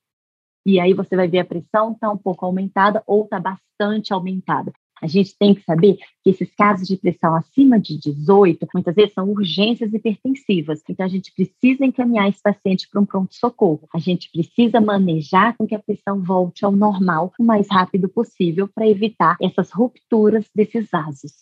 E 0.64 0.78
aí 0.78 0.94
você 0.94 1.16
vai 1.16 1.28
ver 1.28 1.40
a 1.40 1.44
pressão 1.44 1.92
está 1.92 2.10
um 2.10 2.18
pouco 2.18 2.44
aumentada 2.46 3.02
ou 3.06 3.24
está 3.24 3.40
bastante 3.40 4.12
aumentada. 4.12 4.72
A 5.02 5.08
gente 5.08 5.36
tem 5.36 5.52
que 5.52 5.64
saber 5.64 5.96
que 6.22 6.30
esses 6.30 6.54
casos 6.54 6.86
de 6.86 6.96
pressão 6.96 7.34
acima 7.34 7.80
de 7.80 7.98
18, 7.98 8.68
muitas 8.72 8.94
vezes 8.94 9.12
são 9.12 9.28
urgências 9.28 9.92
hipertensivas. 9.92 10.80
Então, 10.88 11.04
a 11.04 11.08
gente 11.08 11.32
precisa 11.34 11.84
encaminhar 11.84 12.28
esse 12.28 12.40
paciente 12.40 12.88
para 12.88 13.00
um 13.00 13.04
pronto-socorro. 13.04 13.88
A 13.92 13.98
gente 13.98 14.30
precisa 14.30 14.80
manejar 14.80 15.56
com 15.56 15.66
que 15.66 15.74
a 15.74 15.80
pressão 15.80 16.22
volte 16.22 16.64
ao 16.64 16.70
normal 16.70 17.32
o 17.36 17.42
mais 17.42 17.66
rápido 17.68 18.08
possível 18.08 18.68
para 18.72 18.88
evitar 18.88 19.36
essas 19.42 19.72
rupturas 19.72 20.48
desses 20.54 20.88
vasos. 20.88 21.32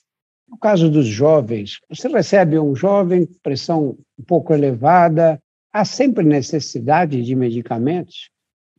No 0.48 0.56
caso 0.56 0.90
dos 0.90 1.06
jovens, 1.06 1.78
você 1.86 2.08
recebe 2.08 2.58
um 2.58 2.74
jovem 2.74 3.26
com 3.26 3.34
pressão 3.42 3.98
um 4.18 4.24
pouco 4.24 4.54
elevada, 4.54 5.38
há 5.70 5.84
sempre 5.84 6.24
necessidade 6.24 7.22
de 7.22 7.36
medicamentos? 7.36 8.30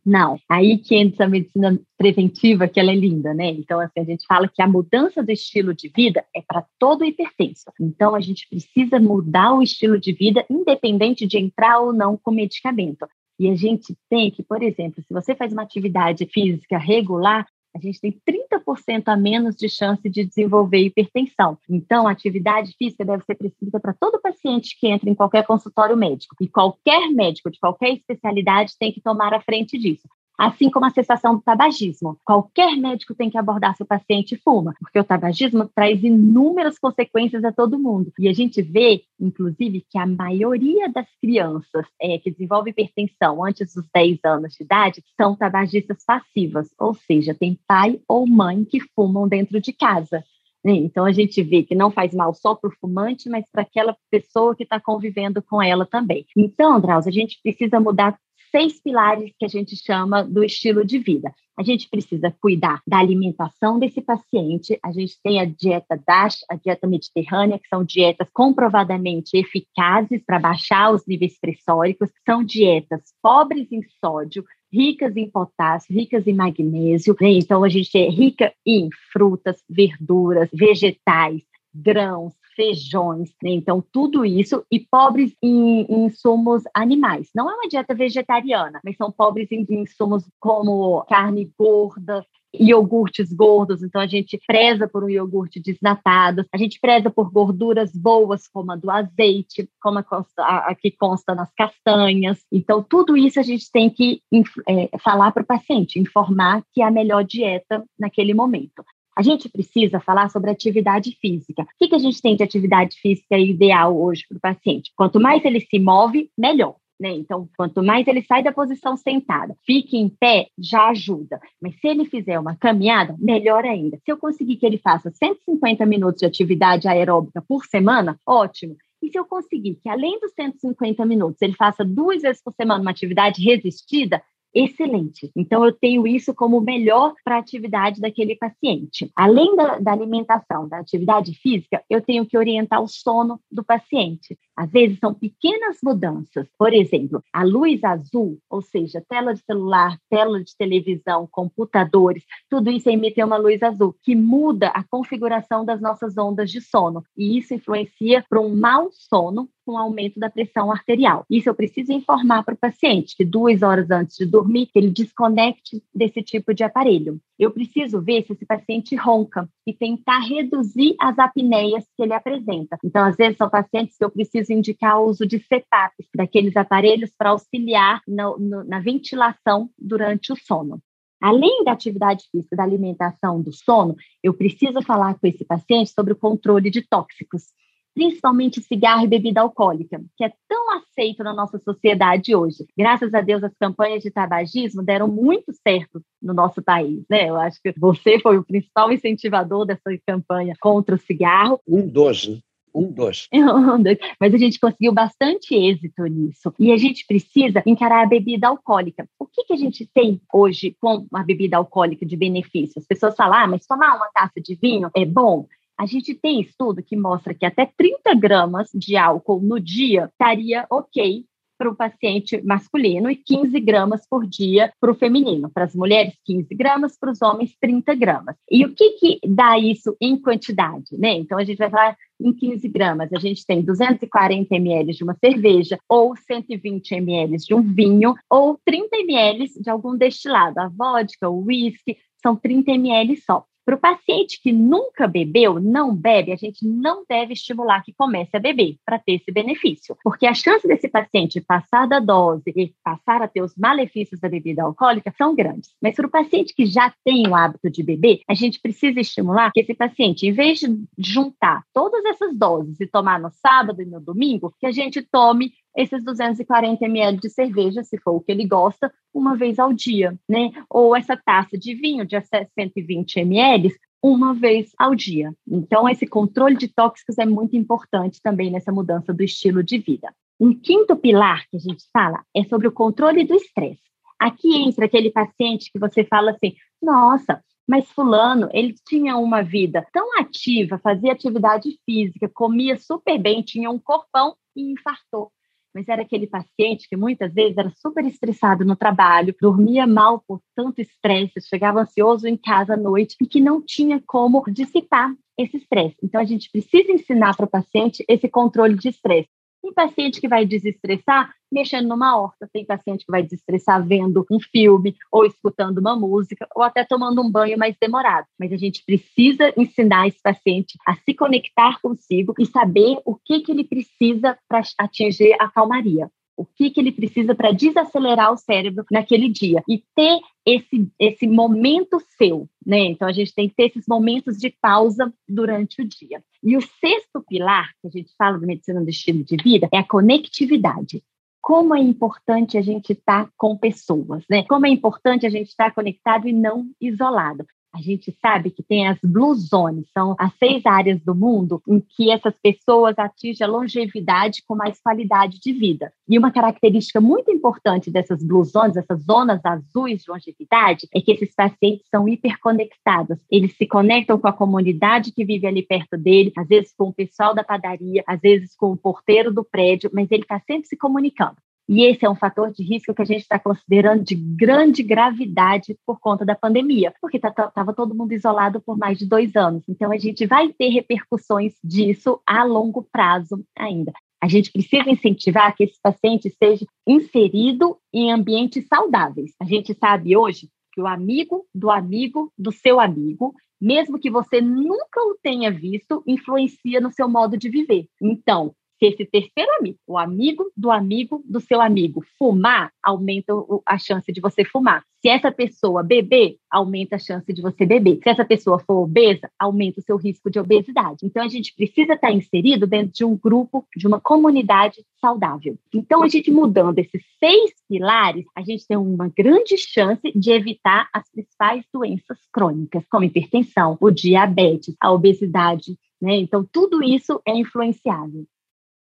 Não, 0.03 0.39
aí 0.49 0.79
que 0.79 0.95
entra 0.95 1.25
a 1.25 1.29
medicina 1.29 1.79
preventiva, 1.95 2.67
que 2.67 2.79
ela 2.79 2.91
é 2.91 2.95
linda, 2.95 3.35
né? 3.35 3.49
Então, 3.51 3.79
assim, 3.79 3.99
a 3.99 4.03
gente 4.03 4.25
fala 4.25 4.47
que 4.47 4.61
a 4.61 4.67
mudança 4.67 5.21
do 5.21 5.31
estilo 5.31 5.75
de 5.75 5.89
vida 5.89 6.25
é 6.35 6.41
para 6.41 6.65
todo 6.79 7.05
hipertenso. 7.05 7.65
Então, 7.79 8.15
a 8.15 8.19
gente 8.19 8.47
precisa 8.49 8.99
mudar 8.99 9.53
o 9.53 9.61
estilo 9.61 9.99
de 9.99 10.11
vida, 10.11 10.43
independente 10.49 11.27
de 11.27 11.37
entrar 11.37 11.79
ou 11.79 11.93
não 11.93 12.17
com 12.17 12.31
medicamento. 12.31 13.07
E 13.39 13.47
a 13.49 13.55
gente 13.55 13.95
tem 14.09 14.31
que, 14.31 14.41
por 14.41 14.63
exemplo, 14.63 15.03
se 15.03 15.13
você 15.13 15.35
faz 15.35 15.53
uma 15.53 15.63
atividade 15.63 16.25
física 16.25 16.79
regular, 16.79 17.47
a 17.73 17.79
gente 17.79 17.99
tem 17.99 18.11
30% 18.11 19.03
a 19.07 19.15
menos 19.15 19.55
de 19.55 19.69
chance 19.69 20.07
de 20.09 20.25
desenvolver 20.25 20.79
hipertensão. 20.79 21.57
Então, 21.69 22.07
a 22.07 22.11
atividade 22.11 22.75
física 22.77 23.05
deve 23.05 23.23
ser 23.23 23.35
prescrita 23.35 23.79
para 23.79 23.93
todo 23.93 24.21
paciente 24.21 24.77
que 24.79 24.87
entra 24.87 25.09
em 25.09 25.15
qualquer 25.15 25.45
consultório 25.45 25.95
médico. 25.95 26.35
E 26.41 26.47
qualquer 26.47 27.09
médico 27.09 27.49
de 27.49 27.59
qualquer 27.59 27.93
especialidade 27.93 28.77
tem 28.77 28.91
que 28.91 29.01
tomar 29.01 29.33
a 29.33 29.41
frente 29.41 29.77
disso 29.77 30.07
assim 30.37 30.69
como 30.69 30.85
a 30.85 30.89
cessação 30.89 31.35
do 31.35 31.41
tabagismo. 31.41 32.17
Qualquer 32.25 32.75
médico 32.75 33.13
tem 33.13 33.29
que 33.29 33.37
abordar 33.37 33.75
se 33.75 33.83
o 33.83 33.85
paciente 33.85 34.35
fuma, 34.43 34.73
porque 34.79 34.99
o 34.99 35.03
tabagismo 35.03 35.69
traz 35.73 36.03
inúmeras 36.03 36.79
consequências 36.79 37.43
a 37.43 37.51
todo 37.51 37.79
mundo. 37.79 38.11
E 38.17 38.27
a 38.27 38.33
gente 38.33 38.61
vê, 38.61 39.03
inclusive, 39.19 39.85
que 39.89 39.97
a 39.97 40.05
maioria 40.05 40.89
das 40.89 41.07
crianças 41.21 41.85
é, 42.01 42.17
que 42.17 42.31
desenvolve 42.31 42.71
hipertensão 42.71 43.43
antes 43.43 43.73
dos 43.73 43.85
10 43.93 44.19
anos 44.25 44.53
de 44.53 44.63
idade 44.63 45.03
são 45.15 45.35
tabagistas 45.35 46.03
passivas, 46.05 46.69
ou 46.79 46.93
seja, 46.93 47.33
tem 47.33 47.59
pai 47.67 47.99
ou 48.07 48.27
mãe 48.27 48.63
que 48.65 48.79
fumam 48.95 49.27
dentro 49.27 49.61
de 49.61 49.73
casa. 49.73 50.23
Né? 50.63 50.73
Então 50.73 51.05
a 51.05 51.11
gente 51.11 51.41
vê 51.41 51.63
que 51.63 51.75
não 51.75 51.91
faz 51.91 52.13
mal 52.13 52.33
só 52.33 52.55
para 52.55 52.69
o 52.69 52.73
fumante, 52.79 53.29
mas 53.29 53.45
para 53.51 53.63
aquela 53.63 53.95
pessoa 54.09 54.55
que 54.55 54.63
está 54.63 54.79
convivendo 54.79 55.41
com 55.41 55.61
ela 55.61 55.85
também. 55.85 56.25
Então, 56.37 56.79
Drauzio, 56.79 57.09
a 57.09 57.13
gente 57.13 57.39
precisa 57.41 57.79
mudar 57.79 58.17
seis 58.51 58.79
pilares 58.79 59.31
que 59.39 59.45
a 59.45 59.47
gente 59.47 59.75
chama 59.75 60.23
do 60.23 60.43
estilo 60.43 60.85
de 60.85 60.99
vida. 60.99 61.33
A 61.57 61.63
gente 61.63 61.89
precisa 61.89 62.35
cuidar 62.41 62.81
da 62.87 62.97
alimentação 62.97 63.77
desse 63.79 64.01
paciente. 64.01 64.79
A 64.83 64.91
gente 64.91 65.15
tem 65.23 65.39
a 65.39 65.45
dieta 65.45 66.01
DASH, 66.05 66.39
a 66.49 66.55
dieta 66.55 66.87
mediterrânea, 66.87 67.59
que 67.59 67.67
são 67.67 67.83
dietas 67.83 68.29
comprovadamente 68.33 69.37
eficazes 69.37 70.23
para 70.25 70.39
baixar 70.39 70.91
os 70.91 71.05
níveis 71.05 71.39
pressóricos. 71.39 72.09
São 72.25 72.43
dietas 72.43 73.01
pobres 73.21 73.71
em 73.71 73.81
sódio, 74.03 74.43
ricas 74.71 75.15
em 75.15 75.29
potássio, 75.29 75.95
ricas 75.95 76.25
em 76.25 76.33
magnésio. 76.33 77.15
Então, 77.21 77.63
a 77.63 77.69
gente 77.69 77.97
é 77.97 78.09
rica 78.09 78.53
em 78.65 78.89
frutas, 79.11 79.61
verduras, 79.69 80.49
vegetais, 80.53 81.43
grãos, 81.73 82.33
feijões, 82.55 83.29
né? 83.41 83.51
Então, 83.51 83.83
tudo 83.91 84.25
isso, 84.25 84.65
e 84.71 84.79
pobres 84.79 85.35
em, 85.41 85.85
insumos 86.05 86.63
animais. 86.73 87.29
Não 87.35 87.49
é 87.49 87.53
uma 87.53 87.67
dieta 87.67 87.93
vegetariana, 87.93 88.79
mas 88.83 88.97
são 88.97 89.11
pobres 89.11 89.51
em 89.51 89.65
insumos 89.69 90.23
como 90.39 91.03
carne 91.05 91.51
gorda, 91.57 92.25
iogurtes 92.53 93.31
gordos, 93.31 93.81
então 93.81 94.01
a 94.01 94.07
gente 94.07 94.39
preza 94.45 94.87
por 94.87 95.03
um 95.03 95.09
iogurte 95.09 95.59
desnatado, 95.59 96.45
a 96.51 96.57
gente 96.57 96.79
preza 96.79 97.09
por 97.09 97.31
gorduras 97.31 97.95
boas, 97.95 98.47
como 98.47 98.71
a 98.71 98.75
do 98.75 98.91
azeite, 98.91 99.69
como 99.81 99.99
a, 99.99 100.03
consta, 100.03 100.43
a, 100.43 100.69
a 100.69 100.75
que 100.75 100.91
consta 100.91 101.33
nas 101.33 101.51
castanhas. 101.53 102.43
Então, 102.51 102.83
tudo 102.83 103.15
isso 103.15 103.39
a 103.39 103.43
gente 103.43 103.71
tem 103.71 103.89
que 103.89 104.21
é, 104.67 104.89
falar 104.99 105.31
para 105.31 105.43
o 105.43 105.45
paciente, 105.45 105.99
informar 105.99 106.63
que 106.73 106.81
é 106.81 106.85
a 106.85 106.91
melhor 106.91 107.23
dieta 107.23 107.83
naquele 107.97 108.33
momento. 108.33 108.83
A 109.17 109.21
gente 109.21 109.49
precisa 109.49 109.99
falar 109.99 110.29
sobre 110.29 110.49
atividade 110.49 111.17
física. 111.19 111.63
O 111.63 111.67
que, 111.77 111.89
que 111.89 111.95
a 111.95 111.99
gente 111.99 112.21
tem 112.21 112.35
de 112.35 112.43
atividade 112.43 112.97
física 112.99 113.37
ideal 113.37 113.99
hoje 113.99 114.25
para 114.27 114.37
o 114.37 114.41
paciente? 114.41 114.91
Quanto 114.95 115.19
mais 115.19 115.43
ele 115.43 115.59
se 115.59 115.79
move, 115.79 116.29
melhor. 116.37 116.75
Né? 117.01 117.13
Então, 117.13 117.49
quanto 117.57 117.81
mais 117.81 118.07
ele 118.07 118.21
sai 118.21 118.43
da 118.43 118.51
posição 118.51 118.95
sentada, 118.95 119.55
fique 119.65 119.97
em 119.97 120.07
pé, 120.07 120.49
já 120.55 120.89
ajuda. 120.89 121.41
Mas 121.59 121.75
se 121.79 121.87
ele 121.87 122.05
fizer 122.05 122.39
uma 122.39 122.55
caminhada, 122.55 123.15
melhor 123.17 123.65
ainda. 123.65 123.97
Se 124.05 124.11
eu 124.11 124.17
conseguir 124.17 124.57
que 124.57 124.65
ele 124.67 124.77
faça 124.77 125.09
150 125.09 125.83
minutos 125.87 126.19
de 126.19 126.27
atividade 126.27 126.87
aeróbica 126.87 127.41
por 127.41 127.65
semana, 127.65 128.19
ótimo. 128.23 128.77
E 129.01 129.09
se 129.09 129.17
eu 129.17 129.25
conseguir 129.25 129.79
que, 129.81 129.89
além 129.89 130.19
dos 130.19 130.31
150 130.33 131.03
minutos, 131.07 131.41
ele 131.41 131.53
faça 131.53 131.83
duas 131.83 132.21
vezes 132.21 132.41
por 132.43 132.53
semana 132.53 132.81
uma 132.81 132.91
atividade 132.91 133.43
resistida, 133.43 134.21
excelente. 134.53 135.31
Então, 135.35 135.65
eu 135.65 135.71
tenho 135.71 136.05
isso 136.05 136.33
como 136.33 136.61
melhor 136.61 137.13
para 137.23 137.35
a 137.35 137.39
atividade 137.39 138.01
daquele 138.01 138.35
paciente. 138.35 139.11
Além 139.15 139.55
da, 139.55 139.79
da, 139.79 139.91
alimentação, 139.91 140.67
da 140.67 140.79
atividade 140.79 141.33
física, 141.35 141.83
eu 141.89 142.01
tenho 142.01 142.25
que 142.25 142.37
orientar 142.37 142.81
o 142.81 142.87
sono 142.87 143.39
do 143.51 143.63
paciente. 143.63 144.37
Às 144.61 144.69
vezes, 144.69 144.99
são 144.99 145.11
pequenas 145.11 145.79
mudanças. 145.83 146.47
Por 146.55 146.71
exemplo, 146.71 147.23
a 147.33 147.43
luz 147.43 147.83
azul, 147.83 148.37
ou 148.47 148.61
seja, 148.61 149.03
tela 149.09 149.33
de 149.33 149.41
celular, 149.43 149.97
tela 150.07 150.43
de 150.43 150.55
televisão, 150.55 151.27
computadores, 151.31 152.23
tudo 152.47 152.69
isso 152.69 152.87
emite 152.87 153.23
uma 153.23 153.37
luz 153.37 153.63
azul, 153.63 153.95
que 154.03 154.15
muda 154.15 154.67
a 154.67 154.83
configuração 154.83 155.65
das 155.65 155.81
nossas 155.81 156.15
ondas 156.15 156.51
de 156.51 156.61
sono. 156.61 157.03
E 157.17 157.39
isso 157.39 157.55
influencia 157.55 158.23
para 158.29 158.39
um 158.39 158.55
mau 158.55 158.89
sono 158.91 159.49
com 159.65 159.77
aumento 159.77 160.19
da 160.19 160.29
pressão 160.29 160.71
arterial. 160.71 161.25
Isso 161.27 161.49
eu 161.49 161.55
preciso 161.55 161.91
informar 161.91 162.43
para 162.43 162.53
o 162.53 162.57
paciente 162.57 163.15
que 163.15 163.25
duas 163.25 163.63
horas 163.63 163.89
antes 163.89 164.15
de 164.17 164.25
dormir, 164.27 164.69
ele 164.75 164.91
desconecte 164.91 165.83
desse 165.93 166.21
tipo 166.21 166.53
de 166.53 166.63
aparelho. 166.63 167.19
Eu 167.41 167.49
preciso 167.49 167.99
ver 167.99 168.23
se 168.23 168.33
esse 168.33 168.45
paciente 168.45 168.95
ronca 168.95 169.49
e 169.65 169.73
tentar 169.73 170.19
reduzir 170.19 170.95
as 171.01 171.17
apneias 171.17 171.83
que 171.97 172.03
ele 172.03 172.13
apresenta. 172.13 172.77
Então, 172.85 173.03
às 173.03 173.15
vezes, 173.15 173.35
são 173.35 173.49
pacientes 173.49 173.97
que 173.97 174.05
eu 174.05 174.11
preciso 174.11 174.53
indicar 174.53 175.01
o 175.01 175.07
uso 175.07 175.25
de 175.25 175.39
CPAP, 175.39 175.91
daqueles 176.15 176.55
aparelhos 176.55 177.11
para 177.17 177.31
auxiliar 177.31 177.99
no, 178.07 178.37
no, 178.37 178.63
na 178.63 178.79
ventilação 178.79 179.71
durante 179.75 180.31
o 180.31 180.35
sono. 180.35 180.79
Além 181.19 181.63
da 181.63 181.71
atividade 181.71 182.25
física, 182.31 182.55
da 182.55 182.61
alimentação, 182.61 183.41
do 183.41 183.51
sono, 183.51 183.95
eu 184.21 184.35
preciso 184.35 184.79
falar 184.83 185.15
com 185.15 185.25
esse 185.25 185.43
paciente 185.43 185.89
sobre 185.89 186.13
o 186.13 186.17
controle 186.17 186.69
de 186.69 186.87
tóxicos 186.87 187.45
principalmente 187.93 188.61
cigarro 188.61 189.03
e 189.03 189.07
bebida 189.07 189.41
alcoólica, 189.41 190.01
que 190.17 190.23
é 190.23 190.31
tão 190.47 190.71
aceito 190.77 191.23
na 191.23 191.33
nossa 191.33 191.59
sociedade 191.59 192.35
hoje. 192.35 192.65
Graças 192.77 193.13
a 193.13 193.21
Deus, 193.21 193.43
as 193.43 193.55
campanhas 193.59 194.01
de 194.01 194.11
tabagismo 194.11 194.83
deram 194.83 195.07
muito 195.07 195.51
certo 195.53 196.01
no 196.21 196.33
nosso 196.33 196.61
país, 196.61 197.03
né? 197.09 197.29
Eu 197.29 197.35
acho 197.35 197.59
que 197.61 197.73
você 197.77 198.19
foi 198.19 198.37
o 198.37 198.45
principal 198.45 198.91
incentivador 198.91 199.65
dessa 199.65 199.91
campanha 200.05 200.55
contra 200.59 200.95
o 200.95 200.99
cigarro. 200.99 201.59
Um 201.67 201.87
dos, 201.87 202.27
né? 202.27 202.39
Um 202.73 202.91
dos. 202.91 203.27
Mas 204.19 204.33
a 204.33 204.37
gente 204.37 204.59
conseguiu 204.59 204.93
bastante 204.93 205.53
êxito 205.53 206.03
nisso. 206.05 206.53
E 206.57 206.71
a 206.71 206.77
gente 206.77 207.05
precisa 207.05 207.61
encarar 207.65 208.03
a 208.03 208.07
bebida 208.07 208.47
alcoólica. 208.47 209.07
O 209.19 209.25
que, 209.25 209.43
que 209.43 209.53
a 209.53 209.57
gente 209.57 209.89
tem 209.93 210.21
hoje 210.33 210.75
com 210.79 211.05
a 211.13 211.23
bebida 211.23 211.57
alcoólica 211.57 212.05
de 212.05 212.15
benefício? 212.15 212.79
As 212.79 212.85
pessoas 212.85 213.15
falam, 213.15 213.39
ah, 213.39 213.47
mas 213.47 213.65
tomar 213.65 213.95
uma 213.95 214.09
taça 214.13 214.39
de 214.41 214.55
vinho 214.55 214.89
é 214.95 215.05
bom. 215.05 215.47
A 215.81 215.87
gente 215.87 216.13
tem 216.13 216.39
estudo 216.39 216.83
que 216.83 216.95
mostra 216.95 217.33
que 217.33 217.43
até 217.43 217.65
30 217.65 218.13
gramas 218.13 218.69
de 218.71 218.95
álcool 218.95 219.41
no 219.41 219.59
dia 219.59 220.05
estaria 220.11 220.63
ok 220.69 221.25
para 221.57 221.71
o 221.71 221.75
paciente 221.75 222.39
masculino 222.43 223.09
e 223.09 223.15
15 223.15 223.59
gramas 223.59 224.07
por 224.07 224.27
dia 224.27 224.71
para 224.79 224.91
o 224.91 224.95
feminino. 224.95 225.49
Para 225.49 225.63
as 225.63 225.73
mulheres, 225.73 226.13
15 226.23 226.53
gramas, 226.53 226.99
para 226.99 227.11
os 227.11 227.19
homens, 227.23 227.57
30 227.59 227.95
gramas. 227.95 228.35
E 228.47 228.63
o 228.63 228.75
que, 228.75 228.91
que 228.91 229.19
dá 229.27 229.57
isso 229.57 229.97
em 229.99 230.21
quantidade? 230.21 230.95
Né? 230.99 231.13
Então, 231.15 231.39
a 231.39 231.43
gente 231.43 231.57
vai 231.57 231.71
falar 231.71 231.97
em 232.19 232.31
15 232.31 232.69
gramas. 232.69 233.11
A 233.11 233.17
gente 233.17 233.43
tem 233.43 233.63
240 233.63 234.55
ml 234.55 234.93
de 234.93 235.03
uma 235.03 235.15
cerveja, 235.15 235.79
ou 235.89 236.15
120 236.15 236.91
ml 236.91 237.37
de 237.37 237.55
um 237.55 237.63
vinho, 237.63 238.13
ou 238.29 238.59
30 238.63 238.97
ml 238.97 239.47
de 239.59 239.69
algum 239.71 239.97
destilado. 239.97 240.59
A 240.59 240.67
vodka, 240.67 241.27
o 241.27 241.43
whisky, 241.45 241.97
são 242.21 242.35
30 242.35 242.69
ml 242.69 243.17
só. 243.17 243.47
Para 243.65 243.75
o 243.75 243.79
paciente 243.79 244.39
que 244.41 244.51
nunca 244.51 245.07
bebeu, 245.07 245.59
não 245.59 245.95
bebe, 245.95 246.31
a 246.31 246.35
gente 246.35 246.65
não 246.67 247.03
deve 247.07 247.33
estimular 247.33 247.83
que 247.83 247.93
comece 247.93 248.35
a 248.35 248.39
beber 248.39 248.77
para 248.85 248.97
ter 248.97 249.13
esse 249.13 249.31
benefício, 249.31 249.95
porque 250.03 250.25
a 250.25 250.33
chance 250.33 250.67
desse 250.67 250.87
paciente 250.87 251.39
passar 251.41 251.87
da 251.87 251.99
dose 251.99 252.51
e 252.55 252.73
passar 252.83 253.21
a 253.21 253.27
ter 253.27 253.41
os 253.41 253.55
malefícios 253.55 254.19
da 254.19 254.27
bebida 254.27 254.63
alcoólica 254.63 255.13
são 255.17 255.35
grandes. 255.35 255.75
Mas 255.81 255.95
para 255.95 256.07
o 256.07 256.11
paciente 256.11 256.55
que 256.55 256.65
já 256.65 256.93
tem 257.03 257.27
o 257.27 257.35
hábito 257.35 257.69
de 257.69 257.83
beber, 257.83 258.21
a 258.27 258.33
gente 258.33 258.59
precisa 258.59 258.99
estimular 258.99 259.51
que 259.51 259.59
esse 259.59 259.73
paciente, 259.73 260.27
em 260.27 260.31
vez 260.31 260.59
de 260.59 260.67
juntar 260.97 261.63
todas 261.73 262.03
essas 262.05 262.35
doses 262.35 262.79
e 262.79 262.87
tomar 262.87 263.19
no 263.19 263.29
sábado 263.31 263.81
e 263.81 263.85
no 263.85 263.99
domingo, 263.99 264.53
que 264.59 264.65
a 264.65 264.71
gente 264.71 265.01
tome 265.01 265.53
esses 265.75 266.03
240 266.03 266.83
ml 266.85 267.17
de 267.17 267.29
cerveja, 267.29 267.83
se 267.83 267.97
for 267.97 268.11
o 268.11 268.21
que 268.21 268.31
ele 268.31 268.45
gosta, 268.45 268.93
uma 269.13 269.35
vez 269.35 269.57
ao 269.59 269.71
dia, 269.71 270.17
né? 270.27 270.51
Ou 270.69 270.95
essa 270.95 271.15
taça 271.15 271.57
de 271.57 271.73
vinho 271.73 272.05
de 272.05 272.19
120 272.21 273.19
ml 273.19 273.73
uma 274.03 274.33
vez 274.33 274.71
ao 274.77 274.95
dia. 274.95 275.31
Então, 275.47 275.87
esse 275.87 276.07
controle 276.07 276.57
de 276.57 276.67
tóxicos 276.67 277.17
é 277.17 277.25
muito 277.25 277.55
importante 277.55 278.19
também 278.21 278.51
nessa 278.51 278.71
mudança 278.71 279.13
do 279.13 279.23
estilo 279.23 279.63
de 279.63 279.77
vida. 279.77 280.13
Um 280.39 280.53
quinto 280.53 280.95
pilar 280.95 281.45
que 281.49 281.57
a 281.57 281.59
gente 281.59 281.83
fala 281.93 282.23
é 282.35 282.43
sobre 282.43 282.67
o 282.67 282.71
controle 282.71 283.23
do 283.23 283.35
estresse. 283.35 283.83
Aqui 284.19 284.55
entra 284.63 284.85
aquele 284.85 285.11
paciente 285.11 285.71
que 285.71 285.79
você 285.79 286.03
fala 286.03 286.31
assim: 286.31 286.55
nossa, 286.81 287.43
mas 287.67 287.89
fulano, 287.91 288.49
ele 288.51 288.75
tinha 288.87 289.15
uma 289.17 289.43
vida 289.43 289.85
tão 289.93 290.19
ativa, 290.19 290.79
fazia 290.79 291.11
atividade 291.11 291.69
física, 291.85 292.29
comia 292.33 292.75
super 292.77 293.19
bem, 293.19 293.41
tinha 293.41 293.69
um 293.69 293.79
corpão 293.79 294.35
e 294.55 294.71
infartou 294.71 295.31
mas 295.73 295.87
era 295.87 296.01
aquele 296.01 296.27
paciente 296.27 296.87
que 296.89 296.97
muitas 296.97 297.33
vezes 297.33 297.57
era 297.57 297.71
super 297.71 298.05
estressado 298.05 298.65
no 298.65 298.75
trabalho, 298.75 299.35
dormia 299.41 299.87
mal 299.87 300.23
por 300.27 300.41
tanto 300.55 300.81
estresse, 300.81 301.41
chegava 301.41 301.81
ansioso 301.81 302.27
em 302.27 302.37
casa 302.37 302.73
à 302.73 302.77
noite 302.77 303.15
e 303.21 303.25
que 303.25 303.39
não 303.39 303.61
tinha 303.61 304.01
como 304.05 304.43
dissipar 304.47 305.13
esse 305.37 305.57
estresse. 305.57 305.95
Então, 306.03 306.19
a 306.21 306.25
gente 306.25 306.49
precisa 306.51 306.91
ensinar 306.91 307.35
para 307.35 307.45
o 307.45 307.49
paciente 307.49 308.03
esse 308.07 308.27
controle 308.27 308.75
de 308.75 308.89
estresse. 308.89 309.29
Tem 309.61 309.73
paciente 309.73 310.19
que 310.19 310.27
vai 310.27 310.45
desestressar 310.45 311.31
mexendo 311.51 311.89
numa 311.89 312.17
horta, 312.17 312.49
tem 312.51 312.65
paciente 312.65 313.05
que 313.05 313.11
vai 313.11 313.21
desestressar 313.21 313.85
vendo 313.85 314.25
um 314.31 314.39
filme, 314.39 314.95
ou 315.11 315.25
escutando 315.25 315.79
uma 315.79 315.95
música, 315.95 316.47
ou 316.55 316.63
até 316.63 316.85
tomando 316.85 317.21
um 317.21 317.29
banho 317.29 317.57
mais 317.57 317.75
demorado. 317.79 318.25
Mas 318.39 318.53
a 318.53 318.57
gente 318.57 318.83
precisa 318.85 319.53
ensinar 319.57 320.07
esse 320.07 320.21
paciente 320.21 320.77
a 320.87 320.95
se 320.95 321.13
conectar 321.13 321.79
consigo 321.81 322.33
e 322.39 322.45
saber 322.45 322.99
o 323.05 323.15
que, 323.15 323.41
que 323.41 323.51
ele 323.51 323.65
precisa 323.65 324.37
para 324.47 324.61
atingir 324.79 325.35
a 325.39 325.49
calmaria 325.49 326.09
o 326.35 326.45
que, 326.45 326.69
que 326.69 326.79
ele 326.79 326.91
precisa 326.91 327.35
para 327.35 327.51
desacelerar 327.51 328.31
o 328.31 328.37
cérebro 328.37 328.85
naquele 328.91 329.29
dia 329.29 329.63
e 329.67 329.83
ter 329.95 330.19
esse, 330.45 330.89
esse 330.99 331.27
momento 331.27 332.01
seu, 332.17 332.49
né? 332.65 332.79
Então 332.79 333.07
a 333.07 333.11
gente 333.11 333.33
tem 333.33 333.49
que 333.49 333.55
ter 333.55 333.65
esses 333.65 333.85
momentos 333.87 334.37
de 334.37 334.49
pausa 334.61 335.13
durante 335.27 335.81
o 335.81 335.87
dia. 335.87 336.23
E 336.43 336.57
o 336.57 336.61
sexto 336.61 337.23
pilar 337.27 337.69
que 337.81 337.87
a 337.87 337.91
gente 337.91 338.11
fala 338.17 338.39
da 338.39 338.47
medicina 338.47 338.81
do 338.81 338.89
estilo 338.89 339.23
de 339.23 339.35
vida 339.35 339.69
é 339.71 339.77
a 339.77 339.87
conectividade 339.87 341.03
como 341.41 341.75
é 341.75 341.79
importante 341.79 342.57
a 342.57 342.61
gente 342.61 342.93
estar 342.93 343.25
tá 343.25 343.31
com 343.35 343.57
pessoas, 343.57 344.23
né? 344.29 344.43
Como 344.43 344.67
é 344.67 344.69
importante 344.69 345.25
a 345.25 345.29
gente 345.29 345.47
estar 345.47 345.65
tá 345.65 345.71
conectado 345.71 346.27
e 346.27 346.31
não 346.31 346.69
isolado. 346.79 347.45
A 347.73 347.81
gente 347.81 348.15
sabe 348.21 348.51
que 348.51 348.61
tem 348.61 348.87
as 348.87 348.99
blue 349.01 349.33
zones, 349.33 349.85
são 349.93 350.13
as 350.19 350.33
seis 350.37 350.65
áreas 350.65 351.01
do 351.01 351.15
mundo 351.15 351.61
em 351.65 351.79
que 351.79 352.11
essas 352.11 352.33
pessoas 352.41 352.99
atingem 352.99 353.47
a 353.47 353.49
longevidade 353.49 354.43
com 354.45 354.55
mais 354.55 354.79
qualidade 354.81 355.39
de 355.39 355.53
vida. 355.53 355.93
E 356.07 356.17
uma 356.17 356.31
característica 356.31 356.99
muito 356.99 357.31
importante 357.31 357.89
dessas 357.89 358.21
blue 358.21 358.43
zones, 358.43 358.75
essas 358.75 359.01
zonas 359.03 359.39
azuis 359.45 360.03
de 360.03 360.11
longevidade, 360.11 360.87
é 360.93 360.99
que 360.99 361.13
esses 361.13 361.33
pacientes 361.33 361.87
são 361.89 362.09
hiperconectados. 362.09 363.19
Eles 363.31 363.55
se 363.55 363.65
conectam 363.65 364.19
com 364.19 364.27
a 364.27 364.33
comunidade 364.33 365.13
que 365.13 365.23
vive 365.23 365.47
ali 365.47 365.63
perto 365.63 365.97
dele, 365.97 366.33
às 366.37 366.47
vezes 366.47 366.73
com 366.77 366.89
o 366.89 366.93
pessoal 366.93 367.33
da 367.33 367.43
padaria, 367.43 368.03
às 368.05 368.19
vezes 368.19 368.53
com 368.55 368.71
o 368.71 368.77
porteiro 368.77 369.33
do 369.33 369.45
prédio, 369.45 369.89
mas 369.93 370.11
ele 370.11 370.23
está 370.23 370.39
sempre 370.41 370.67
se 370.67 370.75
comunicando. 370.75 371.37
E 371.73 371.85
esse 371.85 372.05
é 372.05 372.09
um 372.09 372.17
fator 372.17 372.51
de 372.51 372.65
risco 372.65 372.93
que 372.93 373.01
a 373.01 373.05
gente 373.05 373.21
está 373.21 373.39
considerando 373.39 374.03
de 374.03 374.13
grande 374.13 374.83
gravidade 374.83 375.77
por 375.85 376.01
conta 376.01 376.25
da 376.25 376.35
pandemia, 376.35 376.93
porque 376.99 377.15
estava 377.15 377.49
tá, 377.49 377.73
todo 377.73 377.95
mundo 377.95 378.11
isolado 378.11 378.59
por 378.59 378.77
mais 378.77 378.99
de 378.99 379.07
dois 379.07 379.37
anos. 379.37 379.63
Então, 379.69 379.89
a 379.89 379.97
gente 379.97 380.25
vai 380.25 380.49
ter 380.51 380.67
repercussões 380.67 381.53
disso 381.63 382.21
a 382.27 382.43
longo 382.43 382.83
prazo 382.91 383.41
ainda. 383.57 383.93
A 384.21 384.27
gente 384.27 384.51
precisa 384.51 384.89
incentivar 384.89 385.55
que 385.55 385.63
esse 385.63 385.79
paciente 385.81 386.29
seja 386.31 386.65
inserido 386.85 387.77
em 387.93 388.11
ambientes 388.11 388.67
saudáveis. 388.67 389.31
A 389.41 389.45
gente 389.45 389.73
sabe 389.73 390.17
hoje 390.17 390.49
que 390.73 390.81
o 390.81 390.87
amigo 390.87 391.45
do 391.55 391.71
amigo 391.71 392.33
do 392.37 392.51
seu 392.51 392.81
amigo, 392.81 393.33
mesmo 393.61 393.97
que 393.97 394.11
você 394.11 394.41
nunca 394.41 394.99
o 395.03 395.17
tenha 395.23 395.49
visto, 395.49 396.03
influencia 396.05 396.81
no 396.81 396.91
seu 396.91 397.07
modo 397.07 397.37
de 397.37 397.47
viver. 397.47 397.87
Então, 398.01 398.53
se 398.81 398.87
esse 398.87 399.05
terceiro 399.05 399.51
amigo, 399.59 399.77
o 399.85 399.95
amigo 399.95 400.51
do 400.57 400.71
amigo 400.71 401.23
do 401.23 401.39
seu 401.39 401.61
amigo, 401.61 402.03
fumar, 402.17 402.73
aumenta 402.83 403.31
a 403.63 403.77
chance 403.77 404.11
de 404.11 404.19
você 404.19 404.43
fumar. 404.43 404.83
Se 404.99 405.07
essa 405.07 405.31
pessoa 405.31 405.83
beber, 405.83 406.37
aumenta 406.49 406.95
a 406.95 406.99
chance 406.99 407.31
de 407.31 407.43
você 407.43 407.63
beber. 407.63 407.99
Se 408.01 408.09
essa 408.09 408.25
pessoa 408.25 408.57
for 408.57 408.81
obesa, 408.81 409.29
aumenta 409.37 409.79
o 409.79 409.83
seu 409.83 409.97
risco 409.97 410.31
de 410.31 410.39
obesidade. 410.39 411.05
Então, 411.05 411.23
a 411.23 411.27
gente 411.27 411.53
precisa 411.55 411.93
estar 411.93 412.11
inserido 412.11 412.65
dentro 412.65 412.91
de 412.91 413.05
um 413.05 413.15
grupo, 413.15 413.67
de 413.75 413.85
uma 413.85 413.99
comunidade 413.99 414.83
saudável. 414.99 415.57
Então, 415.73 416.01
a 416.01 416.07
gente 416.07 416.31
mudando 416.31 416.79
esses 416.79 417.03
seis 417.19 417.51
pilares, 417.69 418.25
a 418.35 418.41
gente 418.41 418.65
tem 418.67 418.77
uma 418.77 419.09
grande 419.09 419.57
chance 419.57 420.11
de 420.15 420.31
evitar 420.31 420.87
as 420.91 421.07
principais 421.11 421.63
doenças 421.71 422.17
crônicas, 422.33 422.83
como 422.89 423.05
hipertensão, 423.05 423.77
o 423.79 423.91
diabetes, 423.91 424.75
a 424.79 424.91
obesidade. 424.91 425.77
Né? 426.01 426.15
Então, 426.15 426.43
tudo 426.51 426.83
isso 426.83 427.21
é 427.27 427.35
influenciável. 427.35 428.25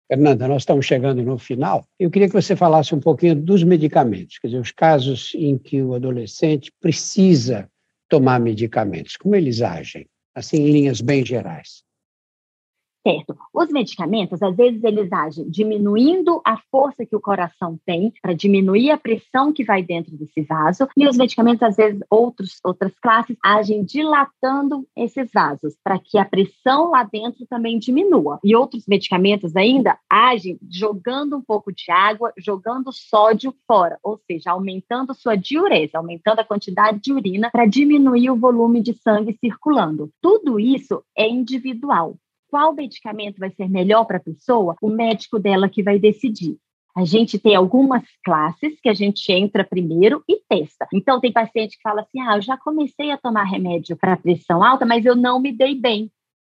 Fernanda, 0.07 0.47
nós 0.47 0.61
estamos 0.61 0.85
chegando 0.85 1.23
no 1.23 1.37
final. 1.37 1.87
Eu 1.99 2.11
queria 2.11 2.27
que 2.27 2.33
você 2.33 2.55
falasse 2.55 2.93
um 2.93 2.99
pouquinho 2.99 3.35
dos 3.35 3.63
medicamentos, 3.63 4.37
quer 4.37 4.47
dizer, 4.47 4.59
os 4.59 4.71
casos 4.71 5.31
em 5.33 5.57
que 5.57 5.81
o 5.81 5.95
adolescente 5.95 6.71
precisa 6.79 7.69
tomar 8.07 8.39
medicamentos, 8.39 9.17
como 9.17 9.35
eles 9.35 9.61
agem, 9.61 10.05
assim, 10.35 10.57
em 10.57 10.71
linhas 10.71 11.01
bem 11.01 11.25
gerais. 11.25 11.84
Certo. 13.07 13.37
Os 13.53 13.69
medicamentos, 13.69 14.41
às 14.41 14.55
vezes, 14.55 14.83
eles 14.83 15.13
agem 15.13 15.47
diminuindo 15.47 16.41
a 16.43 16.57
força 16.71 17.05
que 17.05 17.15
o 17.15 17.21
coração 17.21 17.79
tem 17.85 18.11
para 18.19 18.33
diminuir 18.33 18.89
a 18.89 18.97
pressão 18.97 19.53
que 19.53 19.63
vai 19.63 19.83
dentro 19.83 20.17
desse 20.17 20.41
vaso. 20.41 20.87
E 20.97 21.07
os 21.07 21.15
medicamentos, 21.15 21.61
às 21.61 21.75
vezes, 21.75 21.99
outros, 22.09 22.59
outras 22.63 22.97
classes, 22.99 23.37
agem 23.43 23.85
dilatando 23.85 24.87
esses 24.97 25.29
vasos 25.31 25.77
para 25.83 25.99
que 25.99 26.17
a 26.17 26.25
pressão 26.25 26.89
lá 26.89 27.03
dentro 27.03 27.45
também 27.47 27.77
diminua. 27.77 28.39
E 28.43 28.55
outros 28.55 28.87
medicamentos 28.87 29.55
ainda 29.55 29.99
agem 30.09 30.57
jogando 30.67 31.37
um 31.37 31.41
pouco 31.43 31.71
de 31.71 31.91
água, 31.91 32.33
jogando 32.39 32.91
sódio 32.91 33.53
fora, 33.67 33.99
ou 34.01 34.19
seja, 34.25 34.49
aumentando 34.49 35.13
sua 35.13 35.35
diurese, 35.35 35.95
aumentando 35.95 36.39
a 36.39 36.43
quantidade 36.43 36.99
de 37.01 37.13
urina 37.13 37.51
para 37.51 37.67
diminuir 37.67 38.31
o 38.31 38.35
volume 38.35 38.81
de 38.81 38.93
sangue 38.93 39.37
circulando. 39.39 40.09
Tudo 40.19 40.59
isso 40.59 41.03
é 41.15 41.29
individual 41.29 42.17
qual 42.49 42.73
medicamento 42.73 43.37
vai 43.37 43.51
ser 43.51 43.69
melhor 43.69 44.05
para 44.05 44.17
a 44.17 44.23
pessoa, 44.23 44.75
o 44.81 44.89
médico 44.89 45.39
dela 45.39 45.69
que 45.69 45.83
vai 45.83 45.99
decidir. 45.99 46.57
A 46.95 47.03
gente 47.03 47.37
tem 47.37 47.53
algumas 47.55 48.03
classes 48.23 48.79
que 48.81 48.87
a 48.87 48.93
gente 48.93 49.29
entra 49.29 49.65
primeiro 49.65 50.23
e 50.29 50.39
testa. 50.47 50.87
Então, 50.93 51.19
tem 51.19 51.31
paciente 51.31 51.75
que 51.75 51.81
fala 51.83 52.01
assim: 52.01 52.21
ah, 52.21 52.37
eu 52.37 52.41
já 52.41 52.57
comecei 52.57 53.11
a 53.11 53.17
tomar 53.17 53.43
remédio 53.43 53.97
para 53.97 54.15
pressão 54.15 54.63
alta, 54.63 54.85
mas 54.85 55.05
eu 55.05 55.13
não 55.13 55.39
me 55.39 55.51
dei 55.51 55.75
bem 55.75 56.09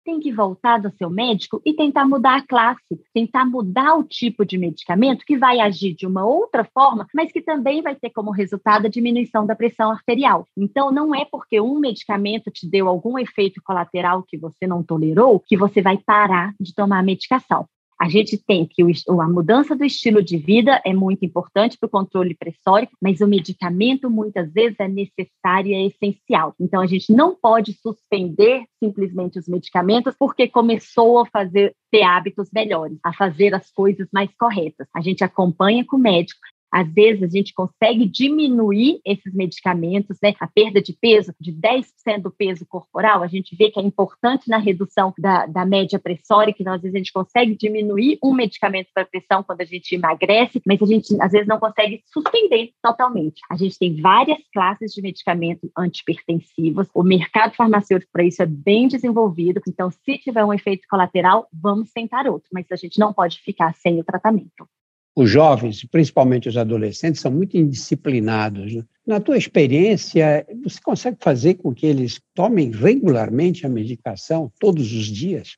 tem 0.06 0.20
que 0.20 0.32
voltar 0.32 0.78
do 0.78 0.92
seu 0.92 1.10
médico 1.10 1.60
e 1.66 1.74
tentar 1.74 2.06
mudar 2.06 2.38
a 2.38 2.48
classe, 2.48 3.02
tentar 3.14 3.44
mudar 3.44 3.96
o 3.96 4.04
tipo 4.04 4.46
de 4.46 4.58
medicamento 4.58 5.26
que 5.26 5.38
vai 5.38 5.60
agir 5.60 5.96
de 5.96 6.06
uma 6.06 6.24
outra 6.24 6.64
forma, 6.64 7.08
mas 7.14 7.32
que 7.32 7.42
também 7.42 7.82
vai 7.82 7.96
ter 7.96 8.12
como 8.12 8.32
resultado 8.32 8.86
a 8.86 8.90
diminuição 8.90 9.46
da 9.46 9.56
pressão 9.56 9.90
arterial. 9.92 10.48
Então, 10.56 10.92
não 10.92 11.14
é 11.14 11.26
porque 11.26 11.60
um 11.60 11.80
medicamento 11.80 12.52
te 12.52 12.70
deu 12.70 12.88
algum 12.88 13.18
efeito 13.18 13.62
colateral 13.64 14.24
que 14.24 14.38
você 14.38 14.68
não 14.68 14.84
tolerou 14.84 15.44
que 15.46 15.58
você 15.58 15.82
vai 15.82 15.98
parar 15.98 16.54
de 16.60 16.74
tomar 16.74 17.00
a 17.00 17.04
medicação. 17.04 17.66
A 18.00 18.10
gente 18.10 18.38
tem 18.38 18.66
que 18.66 18.84
o, 18.84 19.22
a 19.22 19.28
mudança 19.28 19.76
do 19.76 19.86
estilo 19.86 20.22
de 20.22 20.38
vida 20.38 20.82
é 20.86 20.94
muito 20.94 21.24
importante 21.26 21.78
para 21.78 21.88
o 21.88 21.90
controle 21.90 22.36
pressórico, 22.36 22.94
mas 23.02 23.22
o 23.22 23.28
medicamento 23.28 24.10
muitas 24.10 24.52
vezes 24.52 24.80
é 24.80 24.88
necessário 24.88 25.72
e 25.72 25.74
é 25.74 25.86
essencial. 25.88 26.54
Então 26.60 26.82
a 26.82 26.86
gente 26.86 27.14
não 27.14 27.36
pode 27.36 27.74
suspender 27.74 28.66
simplesmente 28.84 29.40
os 29.40 29.48
medicamentos 29.48 30.14
porque 30.18 30.48
começou 30.48 31.20
a 31.20 31.26
fazer 31.26 31.74
ter 31.90 32.04
hábitos 32.04 32.50
melhores, 32.54 32.98
a 33.04 33.14
fazer 33.14 33.54
as 33.54 33.72
coisas 33.72 34.08
mais 34.12 34.30
corretas. 34.38 34.88
A 34.94 35.02
gente 35.02 35.24
acompanha 35.24 35.86
com 35.86 35.96
o 35.96 36.00
médico, 36.00 36.42
às 36.76 36.94
vezes 36.94 37.24
a 37.24 37.28
gente 37.28 37.54
consegue 37.54 38.06
diminuir 38.06 39.00
esses 39.06 39.34
medicamentos, 39.34 40.18
né? 40.22 40.34
A 40.42 40.46
perda 40.46 40.82
de 40.82 40.92
peso, 40.92 41.34
de 41.40 41.54
10% 41.54 42.22
do 42.22 42.30
peso 42.30 42.66
corporal, 42.66 43.24
a 43.24 43.28
gente 43.28 43.56
vê 43.56 43.72
que 43.72 43.80
é 43.80 43.82
importante 43.82 44.50
na 44.50 44.58
redução 44.58 45.14
da, 45.18 45.46
da 45.46 45.66
média 45.66 45.98
pressórica, 45.98 46.58
então 46.60 46.74
às 46.74 46.82
vezes 46.82 46.96
a 46.96 46.98
gente 46.98 47.14
consegue 47.14 47.56
diminuir 47.56 48.20
um 48.22 48.34
medicamento 48.34 48.90
para 48.94 49.06
pressão 49.06 49.42
quando 49.42 49.62
a 49.62 49.66
gente 49.66 49.96
emagrece, 49.96 50.62
mas 50.68 50.82
a 50.82 50.86
gente 50.86 51.16
às 51.22 51.32
vezes 51.32 51.48
não 51.48 51.60
consegue 51.60 52.04
suspender 52.12 52.72
totalmente. 52.84 53.40
A 53.50 53.56
gente 53.56 53.80
tem 53.80 53.96
várias 54.02 54.40
classes 54.52 54.92
de 54.92 55.02
medicamentos 55.02 55.70
antipertensivos, 55.78 56.90
o 56.94 57.04
mercado 57.04 57.56
farmacêutico 57.56 58.12
para 58.12 58.26
isso 58.26 58.44
é 58.44 58.46
bem 58.46 58.90
desenvolvido, 58.90 59.62
então 59.66 59.90
se 59.90 60.18
tiver 60.18 60.44
um 60.44 60.54
efeito 60.54 60.86
colateral, 60.90 61.48
vamos 61.54 61.94
tentar 61.94 62.28
outro, 62.28 62.50
mas 62.52 62.66
a 62.70 62.76
gente 62.76 63.00
não 63.00 63.14
pode 63.14 63.40
ficar 63.40 63.74
sem 63.76 63.98
o 63.98 64.04
tratamento 64.04 64.68
os 65.16 65.30
jovens, 65.30 65.86
principalmente 65.86 66.50
os 66.50 66.58
adolescentes, 66.58 67.22
são 67.22 67.32
muito 67.32 67.56
indisciplinados. 67.56 68.76
Né? 68.76 68.84
Na 69.08 69.20
tua 69.20 69.38
experiência, 69.38 70.46
você 70.62 70.80
consegue 70.82 71.18
fazer 71.22 71.54
com 71.56 71.74
que 71.74 71.86
eles 71.86 72.22
tomem 72.34 72.70
regularmente 72.70 73.66
a 73.66 73.70
medicação 73.70 74.52
todos 74.60 74.92
os 74.92 75.06
dias? 75.06 75.58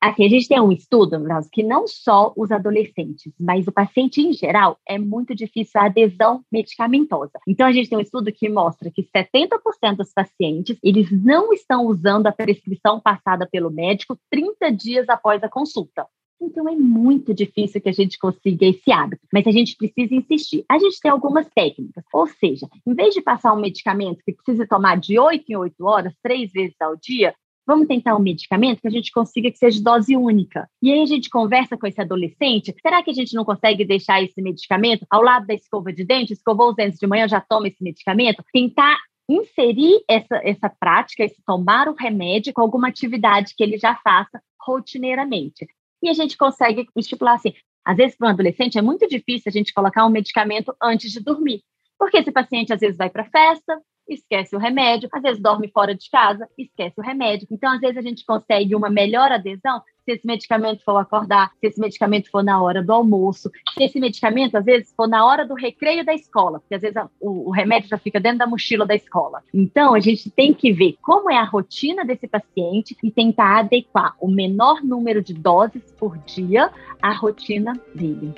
Aqui 0.00 0.24
a 0.24 0.28
gente 0.28 0.46
tem 0.46 0.60
um 0.60 0.70
estudo, 0.70 1.20
que 1.52 1.64
não 1.64 1.88
só 1.88 2.32
os 2.36 2.52
adolescentes, 2.52 3.32
mas 3.40 3.66
o 3.66 3.72
paciente 3.72 4.20
em 4.20 4.32
geral 4.32 4.78
é 4.88 4.96
muito 4.96 5.34
difícil 5.34 5.80
a 5.80 5.86
adesão 5.86 6.44
medicamentosa. 6.52 7.32
Então 7.48 7.66
a 7.66 7.72
gente 7.72 7.88
tem 7.88 7.98
um 7.98 8.02
estudo 8.02 8.30
que 8.30 8.48
mostra 8.48 8.92
que 8.92 9.02
70% 9.02 9.96
dos 9.96 10.12
pacientes, 10.12 10.78
eles 10.84 11.10
não 11.10 11.52
estão 11.52 11.84
usando 11.84 12.28
a 12.28 12.32
prescrição 12.32 13.00
passada 13.00 13.48
pelo 13.50 13.72
médico 13.72 14.16
30 14.30 14.70
dias 14.70 15.08
após 15.08 15.42
a 15.42 15.48
consulta. 15.48 16.06
Então 16.40 16.68
é 16.68 16.76
muito 16.76 17.34
difícil 17.34 17.80
que 17.80 17.88
a 17.88 17.92
gente 17.92 18.18
consiga 18.18 18.64
esse 18.66 18.92
hábito, 18.92 19.26
mas 19.32 19.46
a 19.46 19.50
gente 19.50 19.76
precisa 19.76 20.14
insistir. 20.14 20.64
A 20.68 20.78
gente 20.78 21.00
tem 21.00 21.10
algumas 21.10 21.48
técnicas, 21.50 22.04
ou 22.12 22.26
seja, 22.26 22.68
em 22.86 22.94
vez 22.94 23.12
de 23.14 23.20
passar 23.20 23.52
um 23.52 23.60
medicamento 23.60 24.22
que 24.24 24.32
precisa 24.32 24.66
tomar 24.66 24.98
de 24.98 25.18
8 25.18 25.44
em 25.48 25.56
8 25.56 25.84
horas, 25.84 26.14
três 26.22 26.52
vezes 26.52 26.76
ao 26.80 26.96
dia, 26.96 27.34
vamos 27.66 27.88
tentar 27.88 28.16
um 28.16 28.20
medicamento 28.20 28.80
que 28.80 28.88
a 28.88 28.90
gente 28.90 29.10
consiga 29.10 29.50
que 29.50 29.58
seja 29.58 29.82
dose 29.82 30.16
única. 30.16 30.68
E 30.80 30.92
aí 30.92 31.02
a 31.02 31.06
gente 31.06 31.28
conversa 31.28 31.76
com 31.76 31.86
esse 31.86 32.00
adolescente, 32.00 32.74
será 32.80 33.02
que 33.02 33.10
a 33.10 33.14
gente 33.14 33.34
não 33.34 33.44
consegue 33.44 33.84
deixar 33.84 34.22
esse 34.22 34.40
medicamento 34.40 35.04
ao 35.10 35.22
lado 35.22 35.46
da 35.46 35.54
escova 35.54 35.92
de 35.92 36.04
dente? 36.04 36.32
Escovou 36.32 36.70
os 36.70 36.76
dentes 36.76 36.98
de 36.98 37.06
manhã, 37.06 37.28
já 37.28 37.40
toma 37.40 37.68
esse 37.68 37.82
medicamento? 37.82 38.44
Tentar 38.52 38.96
inserir 39.28 40.02
essa, 40.08 40.40
essa 40.42 40.70
prática, 40.70 41.24
esse 41.24 41.42
tomar 41.44 41.88
o 41.88 41.94
remédio 41.94 42.52
com 42.54 42.62
alguma 42.62 42.88
atividade 42.88 43.54
que 43.54 43.62
ele 43.62 43.76
já 43.76 43.94
faça 43.96 44.40
rotineiramente 44.58 45.66
e 46.02 46.08
a 46.08 46.12
gente 46.12 46.36
consegue 46.36 46.86
estipular 46.96 47.34
assim. 47.34 47.52
Às 47.84 47.96
vezes, 47.96 48.16
para 48.16 48.28
um 48.28 48.30
adolescente, 48.30 48.78
é 48.78 48.82
muito 48.82 49.06
difícil 49.08 49.44
a 49.48 49.50
gente 49.50 49.72
colocar 49.72 50.04
um 50.04 50.10
medicamento 50.10 50.74
antes 50.82 51.10
de 51.10 51.20
dormir, 51.20 51.62
porque 51.98 52.18
esse 52.18 52.30
paciente 52.30 52.72
às 52.72 52.80
vezes 52.80 52.96
vai 52.96 53.08
para 53.08 53.24
festa, 53.24 53.80
esquece 54.08 54.56
o 54.56 54.58
remédio, 54.58 55.08
às 55.12 55.22
vezes 55.22 55.42
dorme 55.42 55.68
fora 55.68 55.94
de 55.94 56.10
casa, 56.10 56.48
esquece 56.56 56.94
o 56.98 57.02
remédio. 57.02 57.46
Então, 57.50 57.72
às 57.72 57.80
vezes, 57.80 57.96
a 57.96 58.02
gente 58.02 58.24
consegue 58.24 58.74
uma 58.74 58.90
melhor 58.90 59.30
adesão 59.30 59.82
se 60.04 60.12
esse 60.12 60.26
medicamento 60.26 60.82
for 60.82 60.96
acordar, 60.96 61.50
se 61.60 61.66
esse 61.66 61.78
medicamento 61.78 62.30
for 62.30 62.42
na 62.42 62.62
hora 62.62 62.82
do 62.82 62.92
almoço, 62.92 63.50
se 63.74 63.84
esse 63.84 64.00
medicamento, 64.00 64.56
às 64.56 64.64
vezes, 64.64 64.92
for 64.96 65.06
na 65.06 65.24
hora 65.24 65.46
do 65.46 65.54
recreio 65.54 66.04
da 66.04 66.14
escola, 66.14 66.60
porque 66.60 66.74
às 66.74 66.80
vezes 66.80 66.96
o, 67.20 67.48
o 67.48 67.50
remédio 67.50 67.90
já 67.90 67.98
fica 67.98 68.18
dentro 68.18 68.38
da 68.38 68.46
mochila 68.46 68.86
da 68.86 68.94
escola. 68.94 69.42
Então, 69.52 69.94
a 69.94 70.00
gente 70.00 70.30
tem 70.30 70.54
que 70.54 70.72
ver 70.72 70.96
como 71.02 71.30
é 71.30 71.36
a 71.36 71.44
rotina 71.44 72.04
desse 72.04 72.26
paciente 72.26 72.96
e 73.02 73.10
tentar 73.10 73.58
adequar 73.58 74.14
o 74.18 74.28
menor 74.28 74.82
número 74.82 75.22
de 75.22 75.34
doses 75.34 75.82
por 75.98 76.16
dia 76.18 76.70
à 77.02 77.12
rotina 77.12 77.78
dele. 77.94 78.34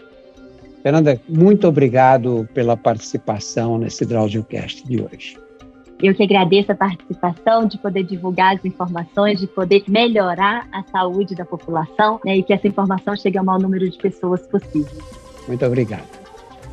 Fernanda, 0.83 1.20
muito 1.28 1.68
obrigado 1.68 2.48
pela 2.54 2.76
participação 2.76 3.78
nesse 3.78 4.04
Draudiocast 4.06 4.87
de 4.87 5.02
hoje. 5.02 5.49
Eu 6.02 6.14
que 6.14 6.22
agradeço 6.22 6.72
a 6.72 6.74
participação, 6.74 7.66
de 7.66 7.76
poder 7.76 8.04
divulgar 8.04 8.56
as 8.56 8.64
informações, 8.64 9.38
de 9.38 9.46
poder 9.46 9.84
melhorar 9.86 10.66
a 10.72 10.82
saúde 10.84 11.34
da 11.34 11.44
população 11.44 12.18
né, 12.24 12.38
e 12.38 12.42
que 12.42 12.52
essa 12.52 12.66
informação 12.66 13.14
chegue 13.16 13.36
ao 13.36 13.44
maior 13.44 13.60
número 13.60 13.88
de 13.88 13.98
pessoas 13.98 14.40
possível. 14.46 15.02
Muito 15.46 15.64
obrigado. 15.64 16.20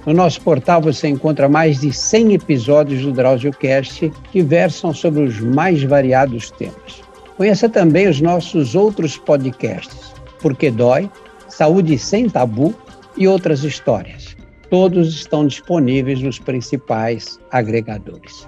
No 0.05 0.13
nosso 0.13 0.39
portal 0.39 0.81
você 0.81 1.09
encontra 1.09 1.49
mais 1.49 1.81
de 1.81 1.91
100 1.91 2.35
episódios 2.35 3.01
do 3.01 3.11
DrauzioCast 3.11 4.09
que 4.31 4.41
versam 4.41 4.93
sobre 4.93 5.23
os 5.23 5.41
mais 5.41 5.83
variados 5.83 6.49
temas. 6.51 7.03
Conheça 7.35 7.67
também 7.67 8.07
os 8.07 8.21
nossos 8.21 8.73
outros 8.73 9.17
podcasts, 9.17 10.13
Porque 10.41 10.71
Dói, 10.71 11.09
Saúde 11.49 11.97
Sem 11.99 12.29
Tabu 12.29 12.73
e 13.17 13.27
outras 13.27 13.65
histórias. 13.65 14.37
Todos 14.69 15.09
estão 15.09 15.45
disponíveis 15.45 16.21
nos 16.21 16.39
principais 16.39 17.37
agregadores. 17.51 18.47